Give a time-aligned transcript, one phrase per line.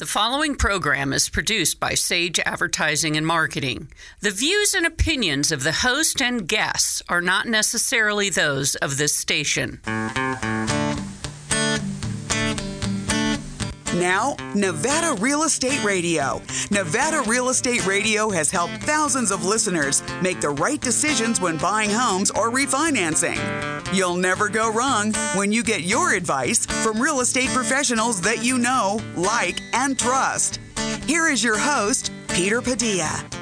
[0.00, 3.88] The following program is produced by Sage Advertising and Marketing.
[4.20, 9.14] The views and opinions of the host and guests are not necessarily those of this
[9.14, 9.78] station.
[13.94, 16.40] Now, Nevada Real Estate Radio.
[16.70, 21.90] Nevada Real Estate Radio has helped thousands of listeners make the right decisions when buying
[21.90, 23.36] homes or refinancing.
[23.92, 28.58] You'll never go wrong when you get your advice from real estate professionals that you
[28.58, 30.60] know, like, and trust.
[31.06, 33.39] Here is your host, Peter Padilla.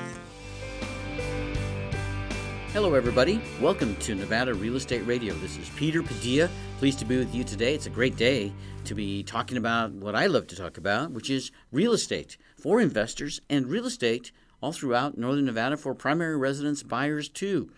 [2.79, 3.41] Hello, everybody.
[3.61, 5.35] Welcome to Nevada Real Estate Radio.
[5.35, 6.49] This is Peter Padilla.
[6.79, 7.75] Pleased to be with you today.
[7.75, 8.53] It's a great day
[8.85, 12.81] to be talking about what I love to talk about, which is real estate for
[12.81, 14.31] investors and real estate
[14.63, 17.69] all throughout Northern Nevada for primary residence buyers, too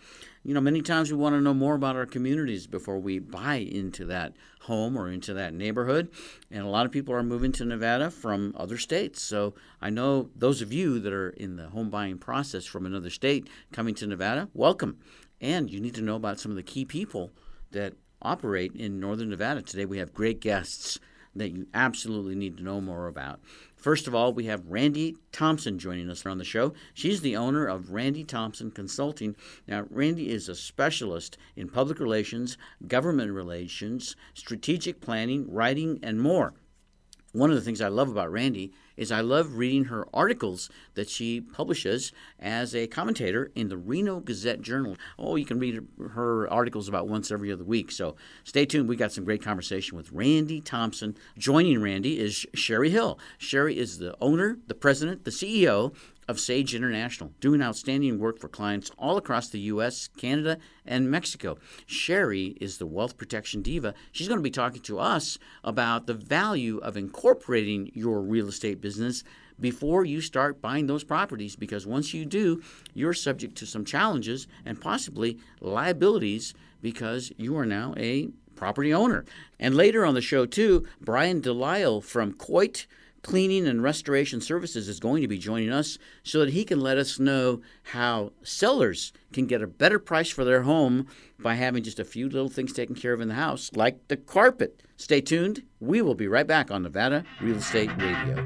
[0.43, 3.55] you know, many times we want to know more about our communities before we buy
[3.55, 6.09] into that home or into that neighborhood.
[6.49, 9.21] And a lot of people are moving to Nevada from other states.
[9.21, 13.09] So I know those of you that are in the home buying process from another
[13.09, 14.99] state coming to Nevada, welcome.
[15.39, 17.31] And you need to know about some of the key people
[17.71, 19.61] that operate in Northern Nevada.
[19.61, 20.99] Today we have great guests
[21.35, 23.39] that you absolutely need to know more about.
[23.81, 26.73] First of all, we have Randy Thompson joining us on the show.
[26.93, 29.35] She's the owner of Randy Thompson Consulting.
[29.67, 36.53] Now, Randy is a specialist in public relations, government relations, strategic planning, writing, and more.
[37.33, 41.09] One of the things I love about Randy is I love reading her articles that
[41.09, 44.95] she publishes as a commentator in the Reno Gazette Journal.
[45.17, 47.91] Oh, you can read her articles about once every other week.
[47.91, 48.89] So stay tuned.
[48.89, 51.15] We got some great conversation with Randy Thompson.
[51.37, 53.19] Joining Randy is Sherry Hill.
[53.37, 55.93] Sherry is the owner, the president, the CEO
[56.27, 61.57] of Sage International, doing outstanding work for clients all across the U.S., Canada, and Mexico.
[61.85, 63.93] Sherry is the wealth protection diva.
[64.11, 68.80] She's going to be talking to us about the value of incorporating your real estate
[68.81, 69.23] business
[69.59, 72.61] before you start buying those properties because once you do,
[72.93, 79.25] you're subject to some challenges and possibly liabilities because you are now a property owner.
[79.59, 82.85] And later on the show, too, Brian Delisle from Coit
[83.23, 86.97] Cleaning and Restoration Services is going to be joining us so that he can let
[86.97, 91.07] us know how sellers can get a better price for their home
[91.39, 94.17] by having just a few little things taken care of in the house, like the
[94.17, 94.81] carpet.
[94.97, 95.63] Stay tuned.
[95.79, 98.45] We will be right back on Nevada Real Estate Radio.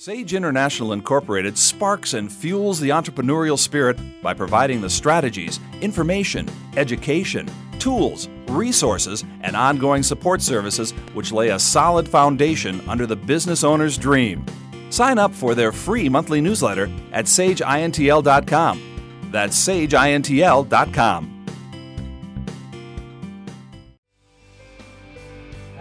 [0.00, 7.50] Sage International Incorporated sparks and fuels the entrepreneurial spirit by providing the strategies, information, education,
[7.80, 13.98] tools, resources, and ongoing support services which lay a solid foundation under the business owner's
[13.98, 14.46] dream.
[14.90, 19.30] Sign up for their free monthly newsletter at sageintl.com.
[19.32, 21.37] That's sageintl.com.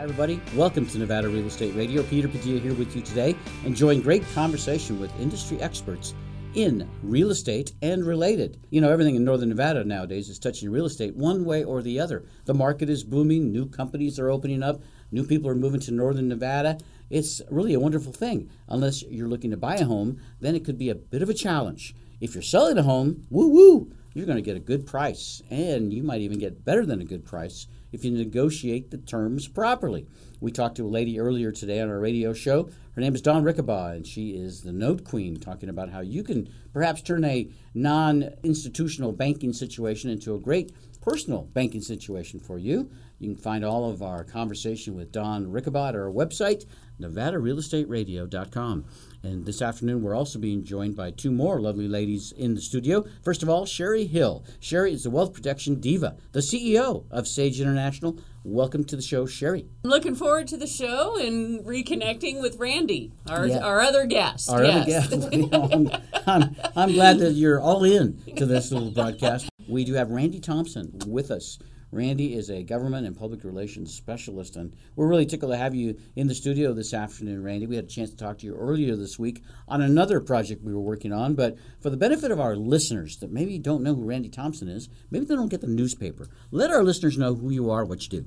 [0.08, 0.40] everybody.
[0.56, 2.02] Welcome to Nevada Real Estate Radio.
[2.02, 3.36] Peter Padilla here with you today,
[3.66, 6.14] enjoying great conversation with industry experts
[6.56, 8.58] in real estate and related.
[8.70, 12.00] You know, everything in Northern Nevada nowadays is touching real estate one way or the
[12.00, 12.24] other.
[12.46, 14.82] The market is booming, new companies are opening up,
[15.12, 16.78] new people are moving to Northern Nevada.
[17.10, 18.50] It's really a wonderful thing.
[18.70, 21.34] Unless you're looking to buy a home, then it could be a bit of a
[21.34, 21.94] challenge.
[22.22, 25.94] If you're selling a home, woo woo, you're going to get a good price, and
[25.94, 30.08] you might even get better than a good price if you negotiate the terms properly.
[30.40, 32.70] We talked to a lady earlier today on our radio show.
[32.94, 36.24] Her name is Dawn Rickabaugh, and she is the note queen, talking about how you
[36.24, 40.72] can perhaps turn a non institutional banking situation into a great
[41.02, 42.92] personal banking situation for you.
[43.20, 46.66] You can find all of our conversation with Dawn Rickabaugh at our website,
[47.00, 48.86] nevadarealestateradio.com.
[49.28, 53.04] And this afternoon, we're also being joined by two more lovely ladies in the studio.
[53.22, 54.46] First of all, Sherry Hill.
[54.62, 58.18] Sherry is the wealth protection diva, the CEO of Sage International.
[58.46, 59.68] Welcome to the show, Sherry.
[59.84, 63.58] I'm looking forward to the show and reconnecting with Randy, our, yeah.
[63.58, 64.50] our other guest.
[64.50, 65.12] Our yes.
[65.12, 65.54] other guest.
[65.54, 65.90] I'm,
[66.26, 69.50] I'm, I'm glad that you're all in to this little broadcast.
[69.68, 71.60] We do have Randy Thompson with us.
[71.92, 75.98] Randy is a government and public relations specialist, and we're really tickled to have you
[76.16, 77.66] in the studio this afternoon, Randy.
[77.66, 80.74] We had a chance to talk to you earlier this week on another project we
[80.74, 84.04] were working on, but for the benefit of our listeners that maybe don't know who
[84.04, 87.72] Randy Thompson is, maybe they don't get the newspaper, let our listeners know who you
[87.72, 88.26] are, what you do.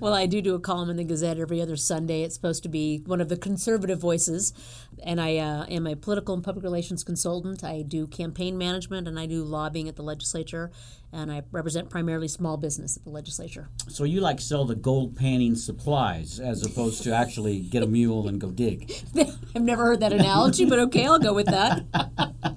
[0.00, 2.22] Well, I do do a column in the Gazette every other Sunday.
[2.22, 4.54] It's supposed to be one of the conservative voices,
[5.04, 7.64] and I uh, am a political and public relations consultant.
[7.64, 10.70] I do campaign management and I do lobbying at the legislature
[11.12, 13.68] and I represent primarily small business at the legislature.
[13.88, 18.28] So you like sell the gold panning supplies as opposed to actually get a mule
[18.28, 18.92] and go dig.
[19.54, 21.84] I've never heard that analogy, but okay, I'll go with that.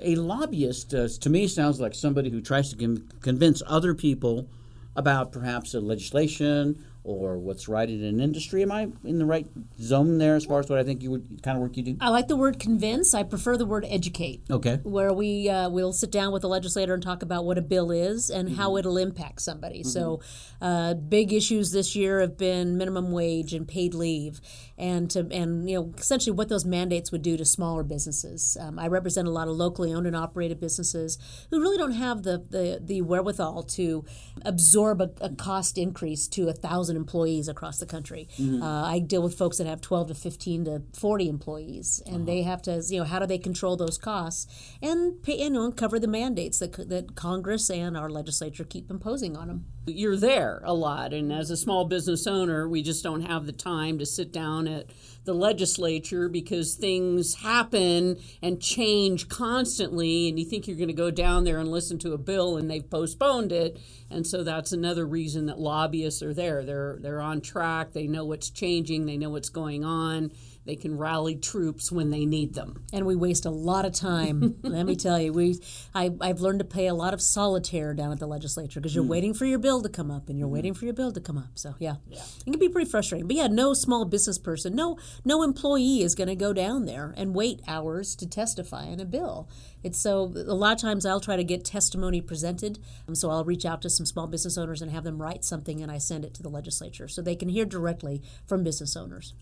[0.00, 4.48] a lobbyist, uh, to me, sounds like somebody who tries to convince other people
[4.96, 8.62] about perhaps a legislation or what's right in an industry.
[8.62, 9.46] Am I in the right
[9.78, 11.96] zone there as far as what I think you would kind of work you do?
[12.00, 13.12] I like the word convince.
[13.14, 14.42] I prefer the word educate.
[14.50, 14.80] Okay.
[14.82, 17.90] Where we uh, will sit down with the legislator and talk about what a bill
[17.90, 18.56] is and Mm-hmm.
[18.56, 19.82] how it'll impact somebody.
[19.82, 20.20] So,
[20.60, 24.40] uh, big issues this year have been minimum wage and paid leave,
[24.76, 28.56] and to and you know essentially what those mandates would do to smaller businesses.
[28.60, 31.18] Um, I represent a lot of locally owned and operated businesses
[31.50, 34.04] who really don't have the the, the wherewithal to
[34.44, 38.28] absorb a, a cost increase to a thousand employees across the country.
[38.38, 38.62] Mm-hmm.
[38.62, 42.24] Uh, I deal with folks that have 12 to 15 to 40 employees, and Uh-huh.
[42.24, 44.46] they have to, you know, how do they control those costs
[44.82, 48.90] and pay, you know, and cover the mandates that, that Congress and our legislature keep
[48.90, 49.66] imposing on them.
[49.86, 53.52] You're there a lot, and as a small business owner, we just don't have the
[53.52, 54.86] time to sit down at
[55.24, 61.10] the legislature because things happen and change constantly, and you think you're going to go
[61.10, 63.78] down there and listen to a bill, and they've postponed it,
[64.10, 66.64] and so that's another reason that lobbyists are there.
[66.64, 67.92] They're they're on track.
[67.92, 69.04] They know what's changing.
[69.04, 70.32] They know what's going on.
[70.64, 72.84] They can rally troops when they need them.
[72.92, 74.56] and we waste a lot of time.
[74.62, 75.58] let me tell you, we
[75.94, 79.04] I, I've learned to play a lot of solitaire down at the legislature because you're
[79.04, 81.36] waiting for your bill to come up and you're waiting for your bill to come
[81.38, 81.50] up.
[81.58, 83.26] So yeah, it can be pretty frustrating.
[83.26, 87.14] But yeah, no small business person, no no employee is going to go down there
[87.16, 89.48] and wait hours to testify on a bill.
[89.82, 92.78] It's so a lot of times I'll try to get testimony presented.
[93.06, 95.82] Um, so I'll reach out to some small business owners and have them write something
[95.82, 99.34] and I send it to the legislature so they can hear directly from business owners.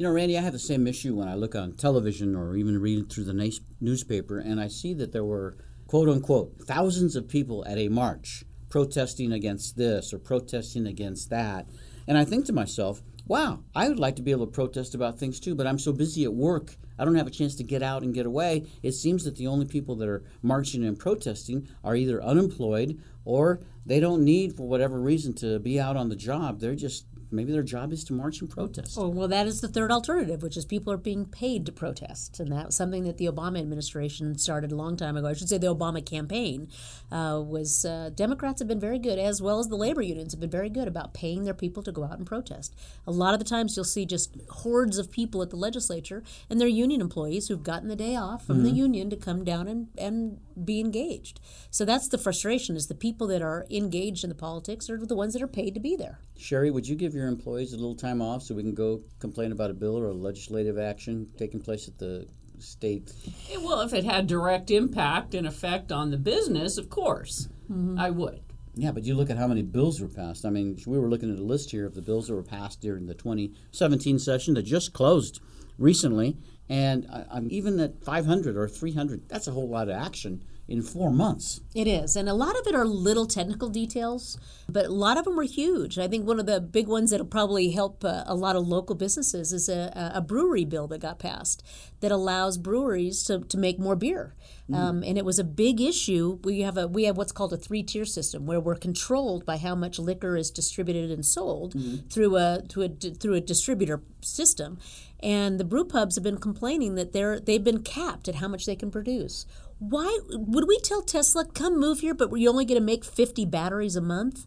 [0.00, 2.80] You know, Randy, I have the same issue when I look on television or even
[2.80, 5.58] read through the newspaper, and I see that there were,
[5.88, 11.66] quote unquote, thousands of people at a march protesting against this or protesting against that.
[12.08, 15.18] And I think to myself, wow, I would like to be able to protest about
[15.18, 17.82] things too, but I'm so busy at work, I don't have a chance to get
[17.82, 18.64] out and get away.
[18.82, 23.60] It seems that the only people that are marching and protesting are either unemployed or
[23.84, 26.60] they don't need, for whatever reason, to be out on the job.
[26.60, 28.96] They're just maybe their job is to march and protest.
[28.98, 32.40] Oh, well, that is the third alternative, which is people are being paid to protest.
[32.40, 35.28] And that was something that the Obama administration started a long time ago.
[35.28, 36.68] I should say the Obama campaign
[37.10, 40.40] uh, was uh, Democrats have been very good, as well as the labor unions have
[40.40, 42.74] been very good about paying their people to go out and protest.
[43.06, 46.60] A lot of the times you'll see just hordes of people at the legislature and
[46.60, 49.88] they're union employees who've gotten the day off from the union to come down and,
[49.96, 51.40] and be engaged.
[51.70, 55.14] So that's the frustration is the people that are engaged in the politics are the
[55.14, 56.20] ones that are paid to be there.
[56.36, 59.52] Sherry, would you give your employees a little time off so we can go complain
[59.52, 62.26] about a bill or a legislative action taking place at the
[62.58, 63.12] state?
[63.60, 67.98] Well, if it had direct impact and effect on the business, of course, mm-hmm.
[67.98, 68.40] I would.
[68.74, 70.44] Yeah, but you look at how many bills were passed.
[70.46, 72.80] I mean, we were looking at a list here of the bills that were passed
[72.80, 75.40] during the 2017 session that just closed
[75.76, 76.36] recently,
[76.68, 79.28] and I, I'm even at 500 or 300.
[79.28, 81.60] That's a whole lot of action in four months.
[81.74, 84.38] It is, and a lot of it are little technical details,
[84.68, 85.98] but a lot of them are huge.
[85.98, 88.94] I think one of the big ones that'll probably help uh, a lot of local
[88.94, 91.64] businesses is a, a brewery bill that got passed
[91.98, 94.36] that allows breweries to, to make more beer.
[94.72, 96.38] Um, and it was a big issue.
[96.44, 99.56] We have a we have what's called a three tier system where we're controlled by
[99.56, 101.74] how much liquor is distributed and sold
[102.08, 104.78] through a through a through a distributor system.
[105.22, 108.64] And the brew pubs have been complaining that they're they've been capped at how much
[108.66, 109.44] they can produce.
[109.80, 113.46] Why would we tell Tesla come move here, but you're only going to make 50
[113.46, 114.44] batteries a month?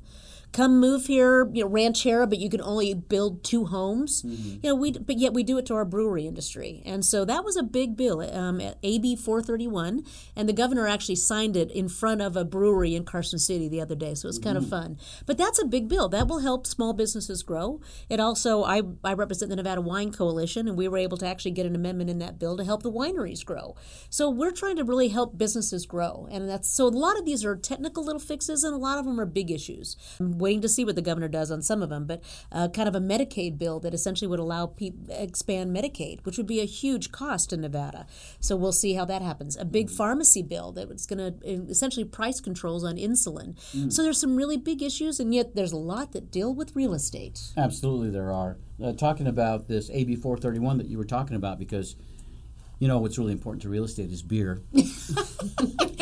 [0.54, 4.22] Come move here, you know, Ranchera, but you can only build two homes.
[4.64, 7.44] You know, we but yet we do it to our brewery industry, and so that
[7.44, 10.04] was a big bill, um, AB 431,
[10.36, 13.82] and the governor actually signed it in front of a brewery in Carson City the
[13.82, 14.98] other day, so it was kind of fun.
[15.26, 17.82] But that's a big bill that will help small businesses grow.
[18.08, 21.52] It also, I I represent the Nevada Wine Coalition, and we were able to actually
[21.52, 23.76] get an amendment in that bill to help the wineries grow.
[24.12, 27.44] So we're trying to really help businesses grow, and that's so a lot of these
[27.44, 29.98] are technical little fixes, and a lot of them are big issues.
[30.44, 32.22] Waiting to see what the governor does on some of them, but
[32.52, 36.46] uh, kind of a Medicaid bill that essentially would allow people expand Medicaid, which would
[36.46, 38.06] be a huge cost in Nevada.
[38.40, 39.58] So we'll see how that happens.
[39.58, 43.58] A big pharmacy bill that was going to essentially price controls on insulin.
[43.92, 46.94] So there's some really big issues, and yet there's a lot that deal with real
[46.94, 47.42] estate.
[47.58, 48.58] Absolutely, there are.
[48.84, 51.96] Uh, talking about this AB 431 that you were talking about, because
[52.80, 54.62] you know what's really important to real estate is beer.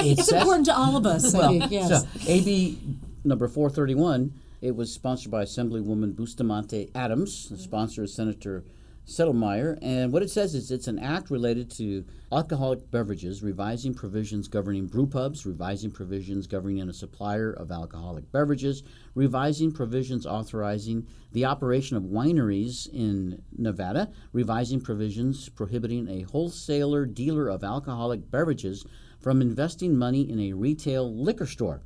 [0.03, 1.35] It's important to all of us.
[1.35, 1.89] I think, yes.
[1.89, 2.79] So, AB
[3.23, 7.49] number 431, it was sponsored by Assemblywoman Bustamante Adams.
[7.49, 7.63] The mm-hmm.
[7.63, 8.63] sponsor is Senator
[9.07, 9.77] Settelmeyer.
[9.81, 14.87] And what it says is it's an act related to alcoholic beverages, revising provisions governing
[14.87, 18.83] brew pubs, revising provisions governing a supplier of alcoholic beverages,
[19.15, 27.49] revising provisions authorizing the operation of wineries in Nevada, revising provisions prohibiting a wholesaler dealer
[27.49, 28.85] of alcoholic beverages
[29.19, 31.81] from investing money in a retail liquor store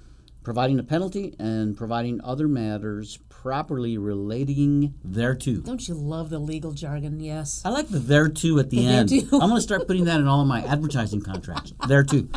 [0.46, 5.56] providing a penalty and providing other matters properly relating thereto.
[5.62, 7.20] Don't you love the legal jargon?
[7.20, 7.62] Yes.
[7.66, 9.10] I like the thereto at the The end.
[9.10, 9.34] thereto.
[9.42, 11.74] I'm going to start putting that in all of my advertising contracts.
[11.88, 12.28] Thereto.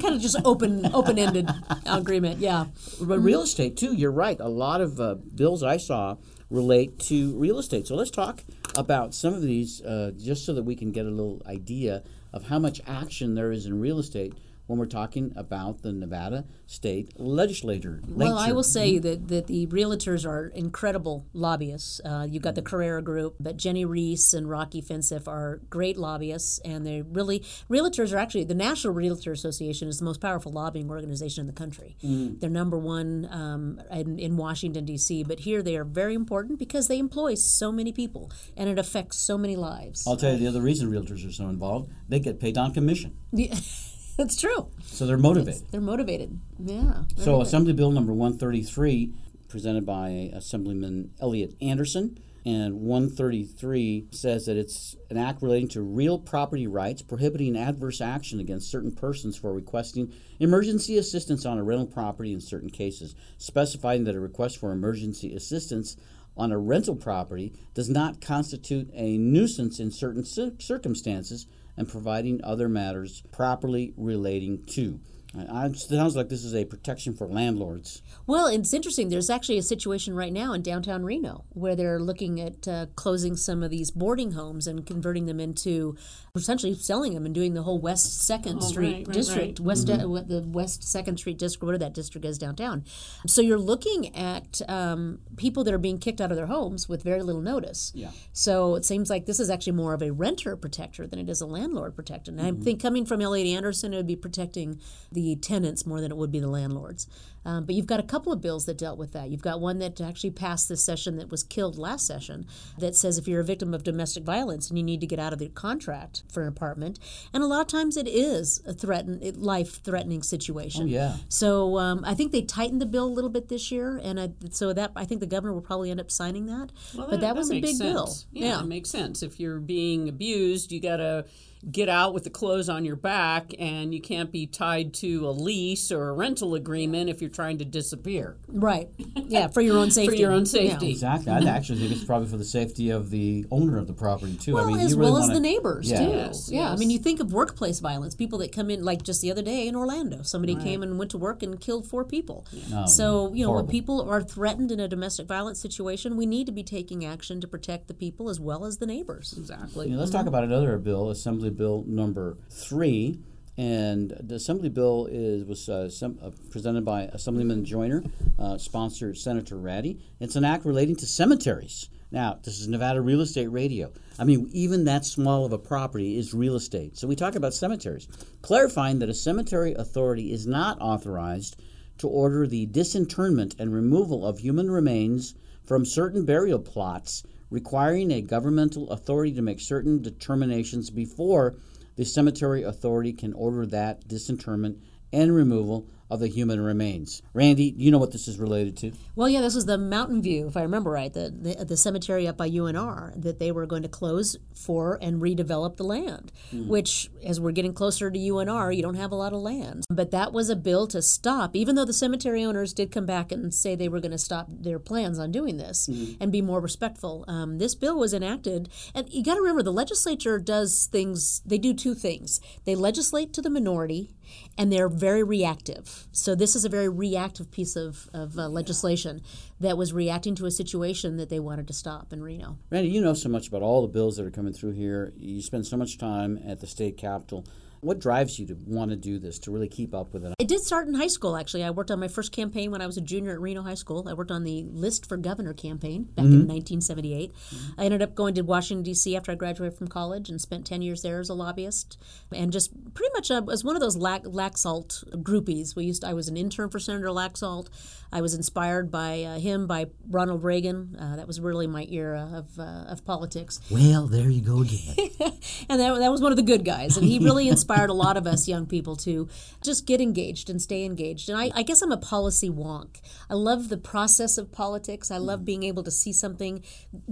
[0.00, 1.48] kind of just open open ended
[1.86, 2.38] agreement.
[2.38, 2.66] Yeah.
[3.00, 3.94] But real estate too.
[3.94, 4.38] You're right.
[4.38, 6.16] A lot of uh, bills I saw
[6.50, 7.86] relate to real estate.
[7.86, 8.44] So let's talk
[8.76, 12.44] about some of these, uh, just so that we can get a little idea of
[12.44, 14.34] how much action there is in real estate
[14.72, 18.00] when we're talking about the Nevada State Legislature.
[18.08, 22.00] Well, I will say that, that the realtors are incredible lobbyists.
[22.02, 26.58] Uh, you've got the Carrara Group, but Jenny Reese and Rocky Finseth are great lobbyists,
[26.64, 30.88] and they really realtors are actually the National Realtor Association is the most powerful lobbying
[30.88, 31.96] organization in the country.
[32.00, 36.88] They're number one um, in, in Washington D.C., but here they are very important because
[36.88, 40.06] they employ so many people and it affects so many lives.
[40.08, 41.90] I'll tell you the other reason realtors are so involved.
[42.08, 43.54] They get paid on commission, Yeah,
[44.18, 44.68] That's true.
[44.84, 45.62] so they're motivated.
[45.70, 46.38] They're motivated.
[46.58, 47.02] Yeah.
[47.16, 47.46] So, good.
[47.46, 49.12] Assembly Bill number 133,
[49.48, 56.18] presented by Assemblyman Elliot Anderson, and 133 says that it's an act relating to real
[56.18, 61.86] property rights, prohibiting adverse action against certain persons for requesting emergency assistance on a rental
[61.86, 65.96] property in certain cases, specifying that a request for emergency assistance
[66.36, 72.40] on a rental property does not constitute a nuisance in certain cir- circumstances and providing
[72.44, 75.00] other matters properly relating to.
[75.36, 78.02] I- I- It sounds like this is a protection for landlords.
[78.26, 79.08] Well, it's interesting.
[79.08, 83.36] There's actually a situation right now in downtown Reno where they're looking at uh, closing
[83.36, 85.96] some of these boarding homes and converting them into
[86.36, 89.60] essentially selling them and doing the whole West Second Oh, Street right, right, district, right.
[89.60, 92.84] West uh, the West Second Street district, whatever that district is downtown.
[93.26, 97.02] So you're looking at um, people that are being kicked out of their homes with
[97.02, 97.90] very little notice.
[97.94, 98.10] Yeah.
[98.32, 101.40] So it seems like this is actually more of a renter protector than it is
[101.40, 102.30] a landlord protector.
[102.30, 102.62] And I Mm-hmm.
[102.62, 104.78] think coming from Elliot Anderson, it would be protecting
[105.10, 107.06] the tenants more than it would be the landlords.
[107.44, 109.30] Um, but you've got a couple of bills that dealt with that.
[109.30, 112.46] You've got one that actually passed this session that was killed last session
[112.78, 115.32] that says if you're a victim of domestic violence and you need to get out
[115.32, 116.98] of the contract for an apartment,
[117.32, 120.84] and a lot of times it is a threaten, life threatening situation.
[120.84, 121.16] Oh, yeah.
[121.28, 124.30] So um, I think they tightened the bill a little bit this year, and I,
[124.50, 126.70] so that I think the governor will probably end up signing that.
[126.94, 128.06] Well, but that, was a big bill.
[128.06, 128.26] sense.
[128.32, 129.22] Yeah, it makes sense.
[129.22, 131.24] If you're being abused, you got to
[131.70, 135.30] get out with the clothes on your back, and you can't be tied to a
[135.30, 138.88] lease or a rental agreement if you're trying to disappear right.
[139.16, 140.16] Yeah, for your own safety.
[140.16, 140.70] for your own Yeah.
[140.70, 140.90] safety.
[140.90, 141.32] Exactly.
[141.32, 144.54] I actually think it's probably for the safety of the owner of the property too.
[144.54, 146.04] Well, I mean, as you really well as wanna- the neighbors Yeah.
[146.04, 146.10] too.
[146.10, 148.14] Yes, yeah, I mean, you think of workplace violence.
[148.14, 151.10] People that come in, like just the other day in Orlando, somebody came and went
[151.12, 152.46] to work and killed four people.
[152.72, 156.46] Oh, so you know, when people are threatened in a domestic violence situation, we need
[156.46, 159.34] to be taking action to protect the people as well as the neighbors.
[159.36, 159.88] Exactly.
[159.88, 160.28] You know, let's talk mm-hmm.
[160.28, 163.18] about another bill, Assembly Bill number three.
[163.62, 168.02] And the Assembly bill is was uh, uh, presented by Assemblyman Joiner,
[168.36, 170.00] uh, sponsored Senator Ratti.
[170.18, 171.88] It's an act relating to cemeteries.
[172.10, 173.92] Now, this is Nevada Real Estate Radio.
[174.18, 176.98] I mean, even that small of a property is real estate.
[176.98, 178.08] So we talk about cemeteries,
[178.40, 181.54] clarifying that a cemetery authority is not authorized
[181.98, 188.22] to order the disinterment and removal of human remains from certain burial plots, requiring a
[188.22, 191.54] governmental authority to make certain determinations before
[191.96, 194.78] the cemetery authority can order that disinterment
[195.12, 197.22] and removal of the human remains.
[197.32, 198.92] Randy, do you know what this is related to?
[199.16, 202.28] Well, yeah, this was the Mountain View, if I remember right, the, the the cemetery
[202.28, 206.30] up by UNR that they were going to close for and redevelop the land.
[206.52, 209.86] Which, as we're getting closer to UNR, you don't have a lot of land.
[209.88, 213.32] But that was a bill to stop, even though the cemetery owners did come back
[213.32, 215.88] and say they were going to stop their plans on doing this
[216.20, 217.24] and be more respectful.
[217.26, 221.40] Um, this bill was enacted, and you got to remember the legislature does things.
[221.46, 224.10] They do two things: they legislate to the minority,
[224.58, 226.06] and they're very reactive.
[226.12, 229.22] So this is a very reactive piece of, of uh, legislation
[229.60, 232.58] that was reacting to a situation that they wanted to stop in Reno.
[232.70, 235.12] Randy, you know so much about all the bills that are coming through here.
[235.16, 237.46] You spend so much time at the state capitol.
[237.82, 240.34] What drives you to want to do this, to really keep up with it?
[240.38, 241.64] It did start in high school, actually.
[241.64, 244.08] I worked on my first campaign when I was a junior at Reno High School.
[244.08, 247.32] I worked on the List for Governor campaign back in 1978.
[247.76, 249.16] I ended up going to Washington, D.C.
[249.16, 251.98] after I graduated from college and spent 10 years there as a lobbyist.
[252.32, 255.74] And just pretty much uh, was one of those Lac- Laxalt groupies.
[255.74, 257.66] We used I was an intern for Senator Laxalt.
[258.12, 260.96] I was inspired by uh, him, by Ronald Reagan.
[261.00, 263.58] Uh, that was really my era of, uh, of politics.
[263.70, 264.94] Well, there you go again.
[265.68, 266.96] and that, that was one of the good guys.
[266.96, 269.28] And he really inspired inspired a lot of us young people to
[269.62, 271.28] just get engaged and stay engaged.
[271.28, 273.00] And I, I guess I'm a policy wonk.
[273.30, 275.10] I love the process of politics.
[275.10, 276.62] I love being able to see something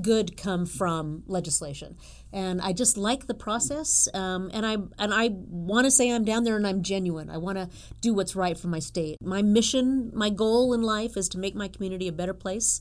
[0.03, 1.97] good come from legislation
[2.33, 4.09] and I just like the process.
[4.15, 7.31] Um, and I and I want to say I'm down there and I'm genuine.
[7.31, 7.69] I want to
[8.01, 9.17] do what's right for my state.
[9.21, 12.81] My mission, my goal in life is to make my community a better place.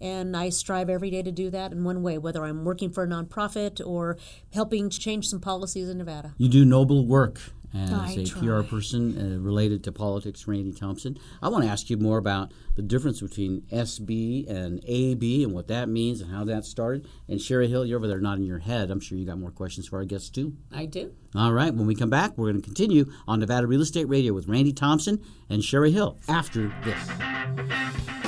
[0.00, 3.04] And I strive every day to do that in one way, whether I'm working for
[3.04, 4.16] a nonprofit or
[4.52, 6.34] helping to change some policies in Nevada.
[6.38, 7.40] You do noble work
[7.74, 8.40] as I a try.
[8.40, 11.18] PR person uh, related to politics, Randy Thompson.
[11.42, 15.68] I want to ask you more about the difference between SB and AB and what
[15.68, 17.06] that means and how that started.
[17.28, 18.90] And Sherry Hill, you're over there nodding your head.
[18.90, 20.54] I'm sure you got more questions for our guests too.
[20.72, 21.12] I do.
[21.34, 24.32] All right, when we come back, we're going to continue on Nevada Real Estate Radio
[24.32, 28.27] with Randy Thompson and Sherry Hill after this.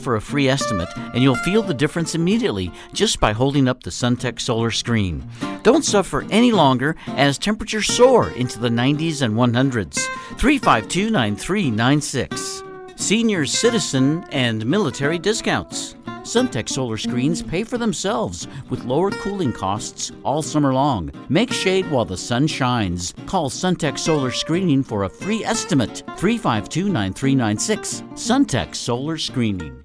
[0.01, 3.89] for a free estimate, and you'll feel the difference immediately just by holding up the
[3.89, 5.23] Suntech solar screen.
[5.63, 9.99] Don't suffer any longer as temperatures soar into the 90s and 100s.
[10.37, 12.63] 352 9396.
[12.95, 15.95] Senior citizen and military discounts.
[16.23, 21.11] Suntech solar screens pay for themselves with lower cooling costs all summer long.
[21.29, 23.13] Make shade while the sun shines.
[23.25, 26.03] Call Suntech Solar Screening for a free estimate.
[26.17, 28.03] 352 9396.
[28.13, 29.80] Suntech Solar Screening.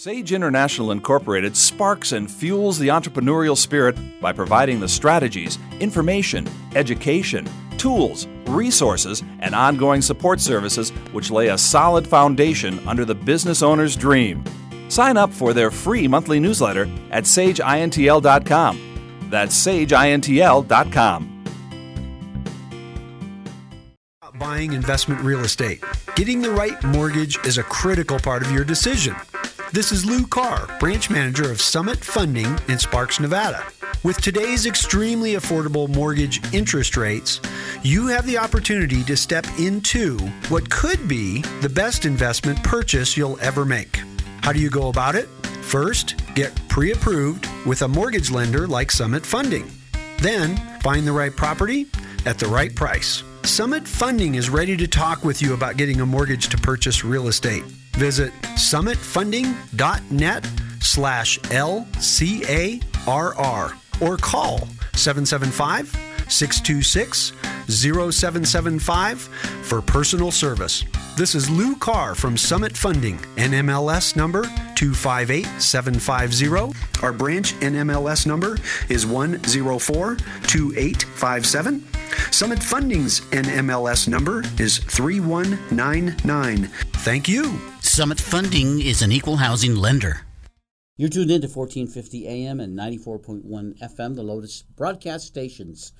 [0.00, 7.46] Sage International Incorporated sparks and fuels the entrepreneurial spirit by providing the strategies, information, education,
[7.76, 13.94] tools, resources, and ongoing support services which lay a solid foundation under the business owner's
[13.94, 14.42] dream.
[14.88, 19.28] Sign up for their free monthly newsletter at sageintl.com.
[19.28, 21.44] That's sageintl.com.
[24.38, 25.84] Buying investment real estate.
[26.16, 29.14] Getting the right mortgage is a critical part of your decision.
[29.72, 33.64] This is Lou Carr, branch manager of Summit Funding in Sparks, Nevada.
[34.02, 37.40] With today's extremely affordable mortgage interest rates,
[37.84, 40.18] you have the opportunity to step into
[40.48, 44.00] what could be the best investment purchase you'll ever make.
[44.42, 45.28] How do you go about it?
[45.62, 49.70] First, get pre approved with a mortgage lender like Summit Funding.
[50.18, 51.86] Then, find the right property
[52.26, 53.22] at the right price.
[53.44, 57.28] Summit Funding is ready to talk with you about getting a mortgage to purchase real
[57.28, 57.62] estate.
[57.92, 60.46] Visit summitfunding.net
[60.80, 62.82] slash LCARR
[64.00, 64.60] or call
[64.94, 65.88] 775
[66.28, 67.32] 626
[67.68, 69.20] 0775
[69.62, 70.84] for personal service.
[71.16, 74.44] This is Lou Carr from Summit Funding, NMLS number
[74.76, 77.02] 258750.
[77.02, 78.56] Our branch NMLS number
[78.88, 81.82] is 1042857.
[82.32, 86.64] Summit Funding's NMLS number is 3199.
[86.92, 87.58] Thank you.
[88.00, 90.22] Summit Funding is an equal housing lender.
[90.96, 93.44] You're tuned in to 1450 AM and 94.1
[93.78, 95.92] FM, the Lotus broadcast stations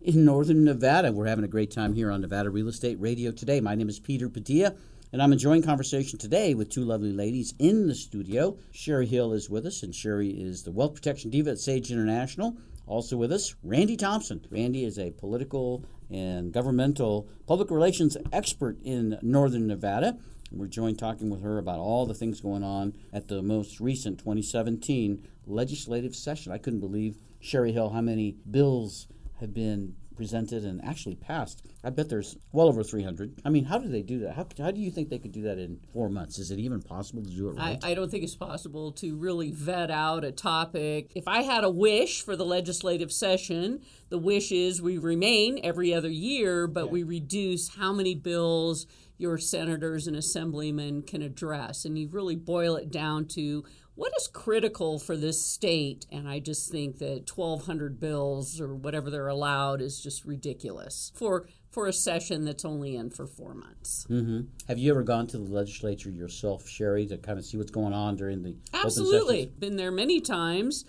[0.00, 1.12] in northern Nevada.
[1.12, 3.60] We're having a great time here on Nevada Real Estate Radio today.
[3.60, 4.74] My name is Peter Padilla,
[5.12, 8.58] and I'm enjoying conversation today with two lovely ladies in the studio.
[8.72, 12.56] Sherry Hill is with us, and Sherry is the wealth protection diva at Sage International.
[12.88, 14.44] Also with us, Randy Thompson.
[14.50, 20.18] Randy is a political and governmental public relations expert in northern Nevada.
[20.58, 24.18] We're joined talking with her about all the things going on at the most recent
[24.18, 26.52] 2017 legislative session.
[26.52, 29.08] I couldn't believe, Sherry Hill, how many bills
[29.40, 31.66] have been presented and actually passed.
[31.82, 33.40] I bet there's well over 300.
[33.44, 34.34] I mean, how do they do that?
[34.34, 36.38] How, how do you think they could do that in four months?
[36.38, 37.84] Is it even possible to do it I, right?
[37.84, 41.12] I don't think it's possible to really vet out a topic.
[41.14, 45.92] If I had a wish for the legislative session, the wish is we remain every
[45.92, 48.86] other year, but we reduce how many bills
[49.24, 51.86] your senators and assemblymen can address.
[51.86, 56.04] And you really boil it down to what is critical for this state.
[56.12, 61.46] And I just think that 1,200 bills or whatever they're allowed is just ridiculous for,
[61.70, 64.04] for a session that's only in for four months.
[64.08, 67.70] hmm Have you ever gone to the legislature yourself, Sherry, to kind of see what's
[67.70, 69.46] going on during the open Absolutely.
[69.58, 70.84] Been there many times.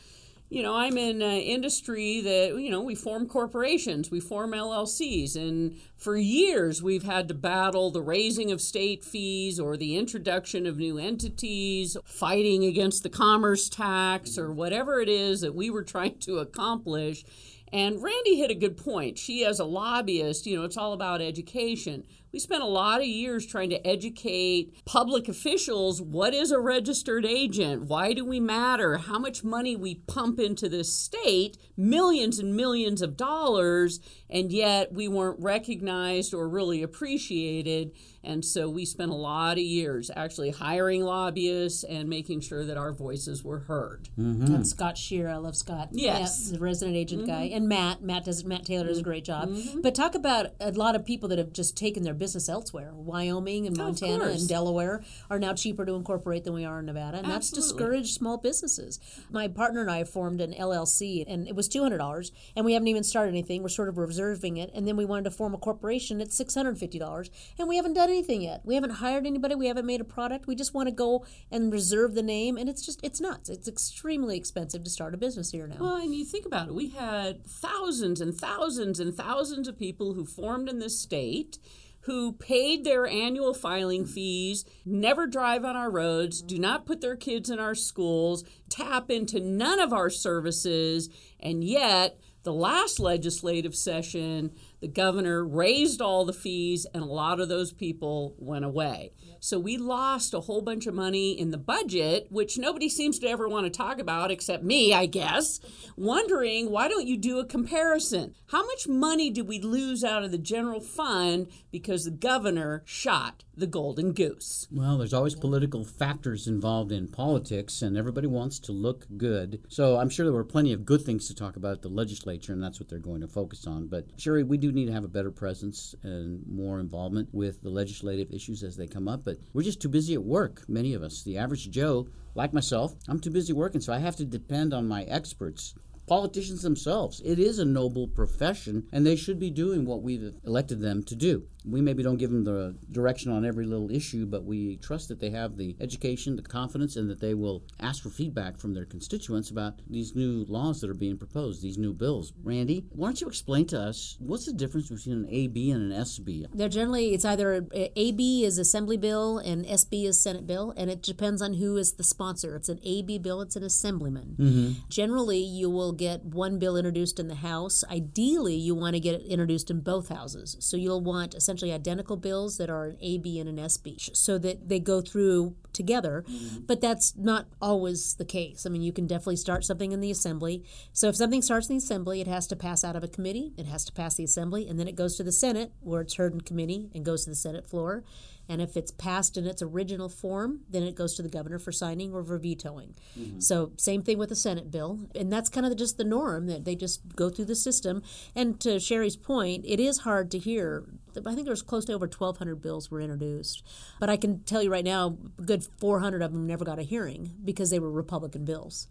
[0.47, 5.35] You know, I'm in an industry that, you know, we form corporations, we form LLCs,
[5.35, 10.67] and for years we've had to battle the raising of state fees or the introduction
[10.67, 15.83] of new entities, fighting against the commerce tax or whatever it is that we were
[15.95, 17.25] trying to accomplish.
[17.73, 19.17] And Randy hit a good point.
[19.17, 22.03] She, as a lobbyist, you know, it's all about education.
[22.31, 27.25] We spent a lot of years trying to educate public officials what is a registered
[27.25, 27.83] agent?
[27.85, 28.97] Why do we matter?
[28.97, 34.91] How much money we pump into this state, millions and millions of dollars, and yet
[34.91, 37.91] we weren't recognized or really appreciated.
[38.21, 42.75] And so we spent a lot of years actually hiring lobbyists and making sure that
[42.75, 44.09] our voices were heard.
[44.19, 44.55] Mm-hmm.
[44.55, 45.89] And Scott Shear, I love Scott.
[45.91, 46.47] Yes.
[46.47, 47.31] Yeah, the resident agent Mm-hmm.
[47.31, 48.03] guy, and Matt.
[48.03, 48.43] Matt does.
[48.43, 49.09] Matt Taylor does a mm-hmm.
[49.09, 49.49] great job.
[49.49, 49.81] Mm-hmm.
[49.81, 52.91] But talk about a lot of people that have just taken their business elsewhere.
[52.93, 54.41] Wyoming and Oh, Montana course.
[54.41, 58.13] and Delaware are now cheaper to incorporate than we are in Nevada, and that's discouraged
[58.13, 58.99] small businesses.
[59.31, 62.73] My partner and I formed an LLC, and it was two hundred dollars, and we
[62.73, 63.63] haven't even started anything.
[63.63, 66.53] We're sort of reserving it, and then we wanted to form a corporation at six
[66.55, 68.61] hundred fifty dollars, and we haven't done anything yet.
[68.65, 69.55] We haven't hired anybody.
[69.55, 70.45] We haven't made a product.
[70.45, 73.49] We just want to go and reserve the name, and it's just it's nuts.
[73.49, 75.77] It's extremely expensive to start a business here now.
[75.79, 80.13] Well, and you think about it, we had thousands and thousands and thousands of people
[80.13, 81.59] who formed in this state
[82.05, 87.15] who paid their annual filing fees, never drive on our roads, do not put their
[87.15, 93.73] kids in our schools, tap into none of our services, and yet the last legislative
[93.73, 99.11] session, the governor raised all the fees, and a lot of those people went away.
[99.45, 103.27] So we lost a whole bunch of money in the budget, which nobody seems to
[103.27, 105.59] ever want to talk about except me, I guess,
[105.95, 108.33] wondering why don't you do a comparison?
[108.47, 113.43] How much money did we lose out of the general fund because the governor shot
[113.57, 114.67] the golden goose?
[114.71, 119.61] Well, there's always political factors involved in politics, and everybody wants to look good.
[119.67, 122.53] So I'm sure there were plenty of good things to talk about at the legislature,
[122.53, 123.87] and that's what they're going to focus on.
[123.87, 127.69] But Sherry, we do need to have a better presence and more involvement with the
[127.69, 129.23] legislative issues as they come up.
[129.23, 131.23] But we're just too busy at work, many of us.
[131.23, 134.87] The average Joe, like myself, I'm too busy working, so I have to depend on
[134.87, 135.73] my experts.
[136.07, 137.21] Politicians themselves.
[137.25, 141.15] It is a noble profession, and they should be doing what we've elected them to
[141.15, 141.47] do.
[141.67, 145.19] We maybe don't give them the direction on every little issue, but we trust that
[145.19, 148.85] they have the education, the confidence, and that they will ask for feedback from their
[148.85, 152.33] constituents about these new laws that are being proposed, these new bills.
[152.43, 156.01] Randy, why don't you explain to us what's the difference between an AB and an
[156.01, 156.47] SB?
[156.53, 161.01] They're generally it's either AB is Assembly bill and SB is Senate bill, and it
[161.01, 162.55] depends on who is the sponsor.
[162.55, 164.35] It's an AB bill, it's an Assemblyman.
[164.37, 164.71] Mm-hmm.
[164.89, 167.83] Generally, you will get one bill introduced in the House.
[167.89, 170.57] Ideally, you want to get it introduced in both houses.
[170.59, 174.67] So you'll want essentially identical bills that are an AB and an SB, so that
[174.67, 176.25] they go through together.
[176.27, 176.65] Mm-hmm.
[176.65, 178.65] But that's not always the case.
[178.65, 180.63] I mean, you can definitely start something in the Assembly.
[180.91, 183.53] So if something starts in the Assembly, it has to pass out of a committee,
[183.57, 186.15] it has to pass the Assembly, and then it goes to the Senate, where it's
[186.15, 188.03] heard in committee and goes to the Senate floor.
[188.47, 191.71] And if it's passed in its original form, then it goes to the governor for
[191.71, 192.95] signing or for vetoing.
[193.17, 193.39] Mm-hmm.
[193.39, 196.65] So same thing with the Senate bill, and that's kind of just the norm that
[196.65, 198.03] they just go through the system.
[198.35, 200.85] And to Sherry's point, it is hard to hear.
[201.25, 203.63] I think there's close to over 1,200 bills were introduced,
[203.99, 206.83] but I can tell you right now, a good 400 of them never got a
[206.83, 208.87] hearing because they were Republican bills.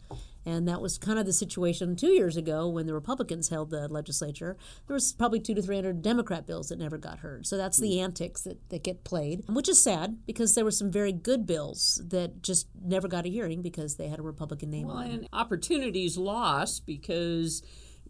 [0.47, 3.89] And that was kind of the situation two years ago when the Republicans held the
[3.89, 4.57] legislature.
[4.87, 7.47] There was probably two to three hundred Democrat bills that never got heard.
[7.47, 8.05] So that's the hmm.
[8.05, 12.03] antics that, that get played, which is sad because there were some very good bills
[12.07, 15.13] that just never got a hearing because they had a Republican name Well, on them.
[15.13, 17.63] and opportunities lost because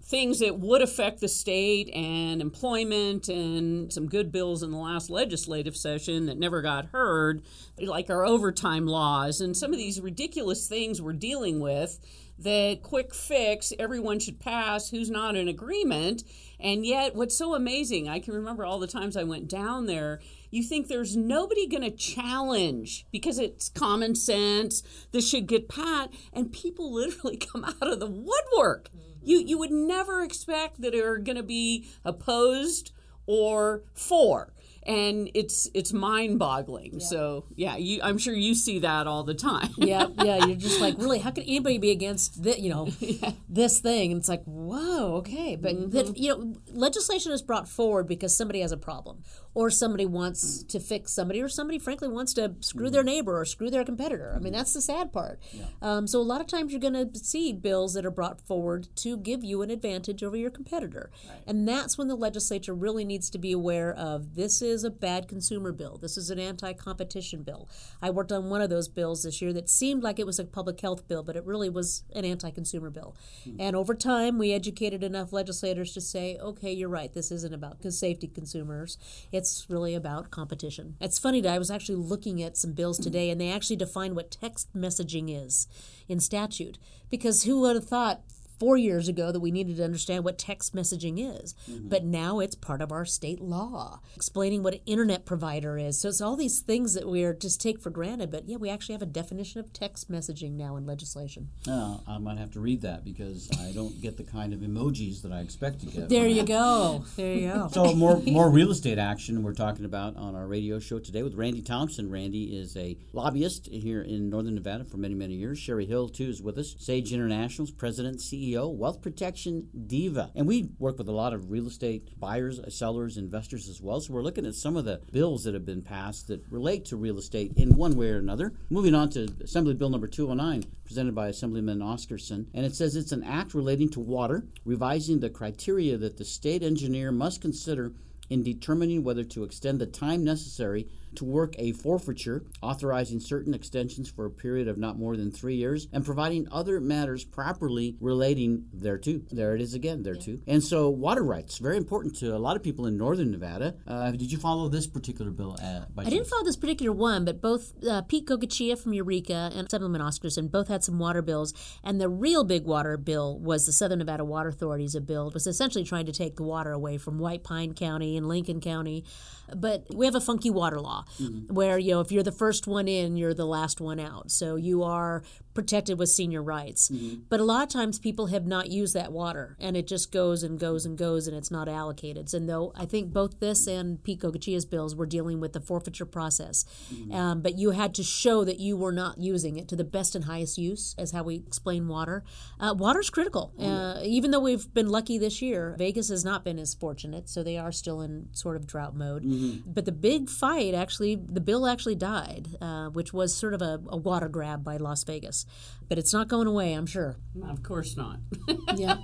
[0.04, 5.08] things that would affect the state and employment and some good bills in the last
[5.08, 7.42] legislative session that never got heard,
[7.78, 11.98] like our overtime laws and some of these ridiculous things we're dealing with
[12.38, 16.22] that quick fix everyone should pass who's not in agreement.
[16.60, 20.20] And yet what's so amazing i can remember all the times i went down there
[20.54, 26.10] you think there's nobody going to challenge because it's common sense this should get pat
[26.32, 28.88] and people literally come out of the woodwork.
[29.20, 32.92] You you would never expect that are going to be opposed
[33.26, 34.53] or for
[34.86, 37.00] and it's it's mind-boggling.
[37.00, 39.70] So yeah you, i'm sure you see that all the time.
[39.76, 42.88] Yeah, yeah, you're just like, really, how can anybody be against this, you know,
[43.48, 44.12] this thing?
[44.12, 45.56] And it's like, whoa, okay.
[45.56, 46.22] But, that, mm-hmm.
[46.22, 49.22] you know, legislation is brought forward because somebody has a problem
[49.54, 53.44] or somebody wants to fix somebody or somebody, frankly, wants to screw their neighbor or
[53.44, 54.32] screw their competitor.
[54.34, 55.40] I mean, that's the sad part.
[55.80, 58.88] Um, so a lot of times you're going to see bills that are brought forward
[58.96, 61.10] to give you an advantage over your competitor.
[61.46, 65.28] And that's when the legislature really needs to be aware of this is a bad
[65.28, 65.98] consumer bill.
[65.98, 67.68] This is an anti-competition bill.
[68.02, 70.44] I worked on one of those bills this year that seemed like it was a
[70.44, 73.14] public health bill, but it really was an anti-consumer bill.
[73.58, 77.12] And over time, we educated enough legislators to say, okay, you're right.
[77.12, 78.98] This isn't about safety consumers.
[79.30, 80.96] It's really about competition.
[81.00, 81.40] It's funny.
[81.40, 84.68] that I was actually looking at some bills today, and they actually define what text
[84.74, 85.66] messaging is
[86.08, 86.78] in statute.
[87.10, 88.22] Because who would have thought
[88.58, 92.54] four years ago that we needed to understand what text messaging is, but now it's
[92.54, 96.00] part of our state law, explaining what an internet provider is.
[96.00, 98.70] So it's all these things that we are just take for granted, but yeah, we
[98.70, 101.48] actually have a definition of text messaging now in legislation.
[101.68, 105.22] Uh, I might have to read that because I don't get the kind of emojis
[105.22, 106.08] that I expect to get.
[106.08, 107.04] There you go.
[107.16, 107.68] There you go.
[107.72, 111.34] So more more real estate action we're talking about on our radio show today with
[111.34, 112.10] Randy Thompson.
[112.10, 115.58] Randy is a lobbyist here in Northern Nevada for many many years.
[115.58, 116.74] Sherry Hill too is with us.
[116.78, 121.66] Sage International's president CEO, Wealth Protection Diva, and we work with a lot of real
[121.66, 124.00] estate buyers, sellers, investors as well.
[124.00, 126.96] So we're looking at some of the bills that have been passed that relate to
[126.96, 128.52] real estate in one way or another.
[128.68, 133.12] Moving on to Assembly Bill number 209 presented by Assemblyman Oscarson, and it says it's
[133.12, 137.94] an act relating to water, revising the criteria that the state engineer must consider
[138.28, 144.10] in determining whether to extend the time necessary to work a forfeiture, authorizing certain extensions
[144.10, 148.64] for a period of not more than three years, and providing other matters properly relating
[148.72, 149.20] thereto.
[149.30, 150.38] There it is again, thereto.
[150.46, 153.74] And so, water rights, very important to a lot of people in northern Nevada.
[153.86, 155.56] Uh, did you follow this particular bill?
[155.62, 159.66] Uh, I didn't follow this particular one, but both uh, Pete Goicoechea from Eureka and
[159.66, 161.52] Assemblyman Oscarson both had some water bills.
[161.82, 165.28] And the real big water bill was the Southern Nevada Water Authority's bill.
[165.28, 168.60] It was essentially trying to take the water away from White Pine County and Lincoln
[168.60, 169.04] County.
[169.54, 171.52] But we have a funky water law mm-hmm.
[171.52, 174.30] where, you know, if you're the first one in, you're the last one out.
[174.30, 175.22] So you are
[175.54, 176.90] protected with senior rights.
[177.28, 180.42] But a lot of times people have not used that water and it just goes
[180.42, 182.32] and goes and goes and it's not allocated.
[182.34, 186.06] And though I think both this and Pete Goicoechea's bills were dealing with the forfeiture
[186.06, 186.64] process,
[187.12, 190.14] um, but you had to show that you were not using it to the best
[190.14, 192.24] and highest use, as how we explain water.
[192.58, 193.52] Uh, water's critical.
[193.60, 197.42] Uh, even though we've been lucky this year, Vegas has not been as fortunate, so
[197.42, 199.22] they are still in sort of drought mode.
[199.66, 203.80] But the big fight actually, the bill actually died, uh, which was sort of a,
[203.88, 205.43] a water grab by Las Vegas.
[205.88, 207.16] But it's not going away, I'm sure.
[207.48, 208.18] Of course not.
[208.76, 208.96] Yeah.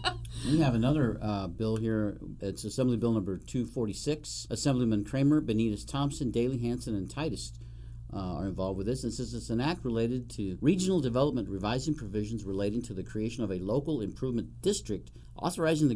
[0.46, 2.18] We have another uh, bill here.
[2.40, 4.46] It's Assembly Bill number 246.
[4.50, 7.52] Assemblyman Kramer, Benitez Thompson, Daly Hansen, and Titus
[8.12, 9.04] uh, are involved with this.
[9.04, 13.44] And says it's an act related to regional development, revising provisions relating to the creation
[13.44, 15.94] of a local improvement district, authorizing the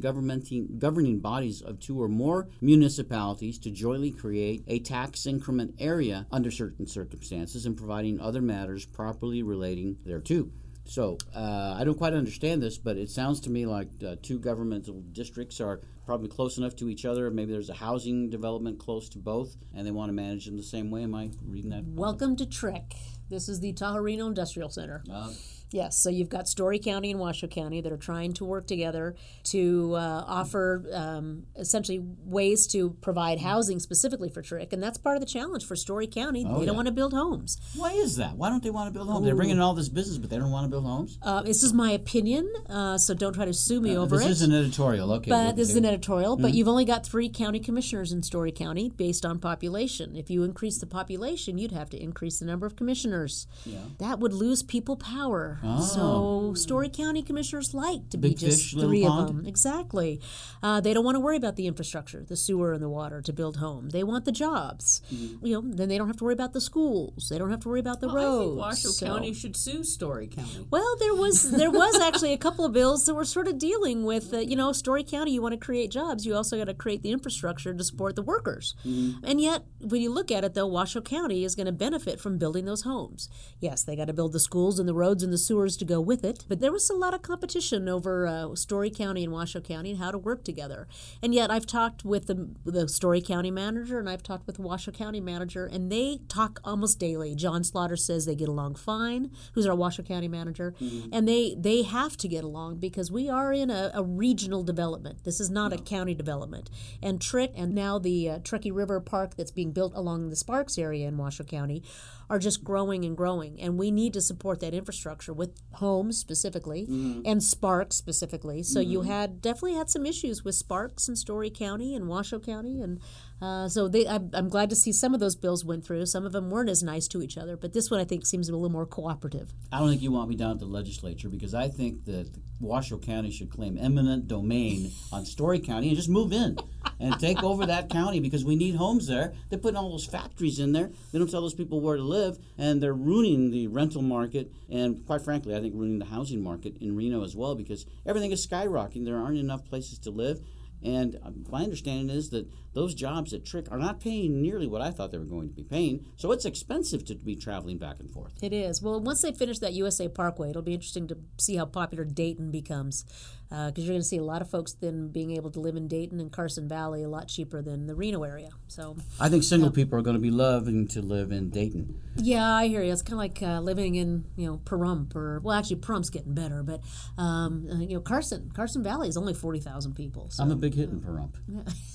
[0.79, 6.51] governing bodies of two or more municipalities to jointly create a tax increment area under
[6.51, 10.51] certain circumstances and providing other matters properly relating thereto.
[10.87, 14.39] So uh, I don't quite understand this, but it sounds to me like uh, two
[14.39, 17.31] governmental districts are probably close enough to each other.
[17.31, 20.63] Maybe there's a housing development close to both, and they want to manage them the
[20.63, 21.03] same way.
[21.03, 21.85] Am I reading that?
[21.85, 22.95] Welcome to TRIC.
[23.31, 25.03] This is the Tahoe-Reno Industrial Center.
[25.11, 25.31] Uh,
[25.71, 29.17] Yes, so you've got Storey County and Washoe County that are trying to work together
[29.45, 35.17] to uh, offer um, essentially ways to provide housing specifically for TRIC, and that's part
[35.17, 36.45] of the challenge for Storey County.
[36.47, 37.59] Oh, they don't want to build homes.
[37.77, 38.37] why is that?
[38.37, 39.25] Why don't they want to build homes?
[39.25, 41.19] They're bringing in all this business, but they don't want to build homes.
[41.23, 44.19] Uh, this is my opinion, uh, so don't try to sue me over it.
[44.21, 45.13] this is an editorial.
[45.15, 46.37] Okay, but well, this is an editorial.
[46.37, 46.43] Mm-hmm.
[46.43, 50.15] But you've only got three county commissioners in Storey County based on population.
[50.15, 53.47] If you increase the population, you'd have to increase the number of commissioners.
[53.65, 53.79] Yeah.
[53.99, 55.54] That would lose people power.
[55.63, 59.29] So Storey County commissioners like to be just fish, three of pond.
[59.29, 59.47] them.
[59.47, 60.21] Exactly.
[60.63, 63.33] Uh, they don't want to worry about the infrastructure, the sewer and the water to
[63.33, 63.93] build homes.
[63.93, 65.03] They want the jobs.
[65.13, 65.47] Mm-hmm.
[65.47, 67.29] You know, then they don't have to worry about the schools.
[67.29, 68.49] They don't have to worry about the Well, I roads.
[68.51, 70.67] think Washoe So- County should sue Storey County.
[70.71, 74.05] well, there was there was actually a couple of bills that were sort of dealing
[74.05, 75.33] with uh, you know Storey County.
[75.33, 78.23] You want to create jobs, you also got to create the infrastructure to support the
[78.23, 78.75] workers.
[78.85, 82.39] And yet, when you look at it, though, Washoe County is going to benefit from
[82.39, 83.29] building those homes.
[83.61, 86.01] Yes, they got to build the schools and the roads and the sewers to go
[86.01, 86.45] with it.
[86.49, 90.01] But there was a lot of competition over uh, Storey County and Washoe County and
[90.01, 90.87] how to work together.
[91.23, 94.63] And yet, I've talked with the the Storey County manager and I've talked with the
[94.63, 97.35] Washoe County manager, and they talk almost daily.
[97.35, 99.31] John Slaughter says they get along fine.
[99.55, 100.75] Who's our Washoe County manager?
[101.13, 105.25] And they they have to get along because we are in a, a regional development.
[105.25, 106.71] This is not a county development.
[107.03, 110.79] And TRIC and now the uh, Truckee River Park that's being built along the Sparks
[110.79, 111.83] area in Washoe County
[112.29, 113.61] are just growing and growing.
[113.61, 117.23] And we need to support that infrastructure with homes specifically mm-hmm.
[117.25, 118.63] and Sparks specifically.
[118.63, 119.11] So you mm-hmm.
[119.11, 122.81] had definitely had some issues with Sparks in Storey County and Washoe County.
[122.81, 123.01] And
[123.41, 126.07] uh, so they, I'm, I'm glad to see some of those bills went through.
[126.07, 127.57] Some of them weren't as nice to each other.
[127.57, 129.53] But this one I think seems a little more cooperative.
[129.73, 132.99] I don't think you want me down at the legislature because I think that Washoe
[132.99, 136.57] County should claim eminent domain on Storey County and just move in
[137.01, 139.35] and take over that county because we need homes there.
[139.51, 140.91] They're putting all those factories in there.
[141.13, 145.05] They don't tell those people where to live, and they're ruining the rental market and,
[145.07, 148.47] quite frankly, I think ruining the housing market in Reno as well because everything is
[148.47, 149.05] skyrocketing.
[149.05, 150.41] There aren't enough places to live.
[150.85, 154.83] And uh, my understanding is that those jobs at TRIC are not paying nearly what
[154.83, 156.05] I thought they were going to be paying.
[156.17, 158.33] So it's expensive to be traveling back and forth.
[158.43, 158.83] It is.
[158.83, 162.51] Well, once they finish that USA Parkway, it'll be interesting to see how popular Dayton
[162.51, 163.05] becomes.
[163.49, 165.77] Because uh, you're going to see a lot of folks then being able to live
[165.77, 168.51] in Dayton and Carson Valley a lot cheaper than the Reno area.
[168.69, 169.75] So I think single yeah.
[169.75, 172.01] people are going to be loving to live in Dayton.
[172.17, 172.93] Yeah, I hear you.
[172.93, 176.35] It's kind of like uh, living in you know Pahrump or well, actually Pahrump's getting
[176.35, 176.81] better, but
[177.19, 180.31] um, uh, you know Carson Carson Valley is only forty thousand people.
[180.31, 180.43] So.
[180.43, 181.35] I'm a big hit in Pahrump.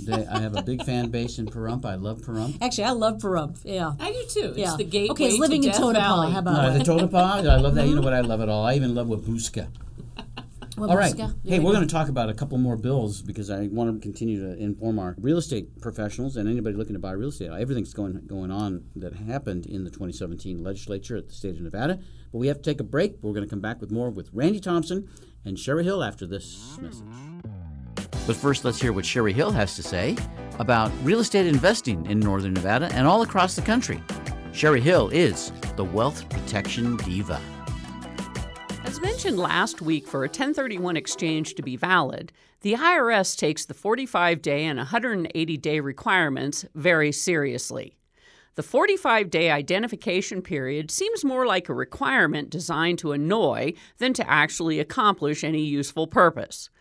[0.32, 1.86] I have a big fan base in Pahrump.
[1.86, 2.58] I love Pahrump.
[2.62, 3.60] Actually, I love Pahrump.
[3.64, 4.50] Yeah, I do too.
[4.50, 4.76] It's yeah.
[4.78, 5.12] the gateway.
[5.12, 6.30] Okay, it's living in Tonopah.
[6.30, 7.18] How about no, the Tonopah?
[7.18, 7.88] I love that.
[7.88, 8.14] You know what?
[8.14, 8.66] I love it all.
[8.66, 9.68] I even love Wabuska.
[10.82, 11.14] All right.
[11.46, 14.40] Hey, we're going to talk about a couple more bills because I want to continue
[14.42, 17.50] to inform our real estate professionals and anybody looking to buy real estate.
[17.52, 22.00] Everything's going going on that happened in the 2017 legislature at the state of Nevada.
[22.32, 23.16] But we have to take a break.
[23.22, 25.10] We're going to come back with more with Randy Thompson
[25.44, 27.04] and Sherry Hill after this message.
[28.28, 30.16] But first, let's hear what Sherry Hill has to say
[30.60, 34.04] about real estate investing in Northern Nevada and all across the country.
[34.52, 37.42] Sherry Hill is the Wealth Protection Diva.
[38.90, 43.76] As mentioned last week, for a 1031 exchange to be valid, the IRS takes the
[43.76, 48.00] 45 day and 180 day requirements very seriously.
[48.56, 54.28] The 45 day identification period seems more like a requirement designed to annoy than to
[54.28, 56.72] actually accomplish any useful purpose.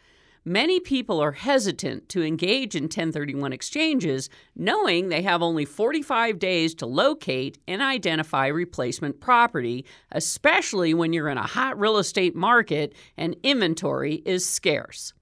[0.44, 6.74] Many people are hesitant to engage in 1031 exchanges, knowing they have only 45 days
[6.77, 12.94] to locate and identify replacement property, especially when you're in a hot real estate market
[13.16, 15.12] and inventory is scarce.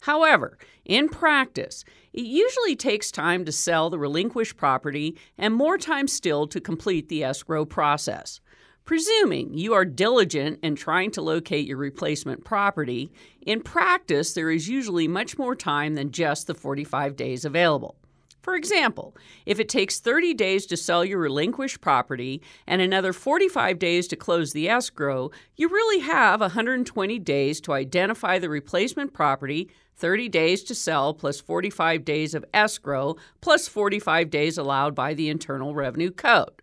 [0.00, 6.06] However, in practice, it usually takes time to sell the relinquished property and more time
[6.06, 8.40] still to complete the escrow process.
[8.86, 13.10] Presuming you are diligent in trying to locate your replacement property,
[13.44, 17.96] in practice there is usually much more time than just the 45 days available.
[18.42, 23.80] For example, if it takes 30 days to sell your relinquished property and another 45
[23.80, 29.68] days to close the escrow, you really have 120 days to identify the replacement property,
[29.96, 35.28] 30 days to sell plus 45 days of escrow plus 45 days allowed by the
[35.28, 36.62] Internal Revenue Code.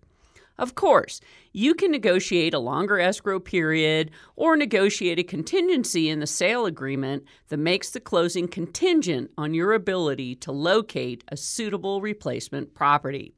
[0.58, 1.20] Of course,
[1.52, 7.24] you can negotiate a longer escrow period or negotiate a contingency in the sale agreement
[7.50, 13.34] that makes the closing contingent on your ability to locate a suitable replacement property.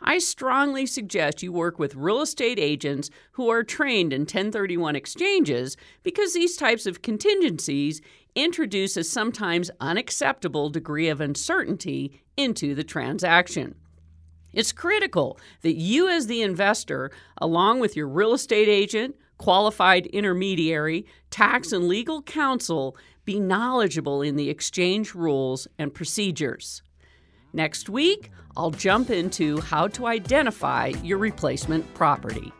[0.00, 5.76] I strongly suggest you work with real estate agents who are trained in 1031 exchanges
[6.02, 8.00] because these types of contingencies
[8.36, 13.74] introduce a sometimes unacceptable degree of uncertainty into the transaction.
[14.56, 21.04] It's critical that you, as the investor, along with your real estate agent, qualified intermediary,
[21.28, 26.82] tax and legal counsel, be knowledgeable in the exchange rules and procedures.
[27.52, 32.50] Next week, I'll jump into how to identify your replacement property.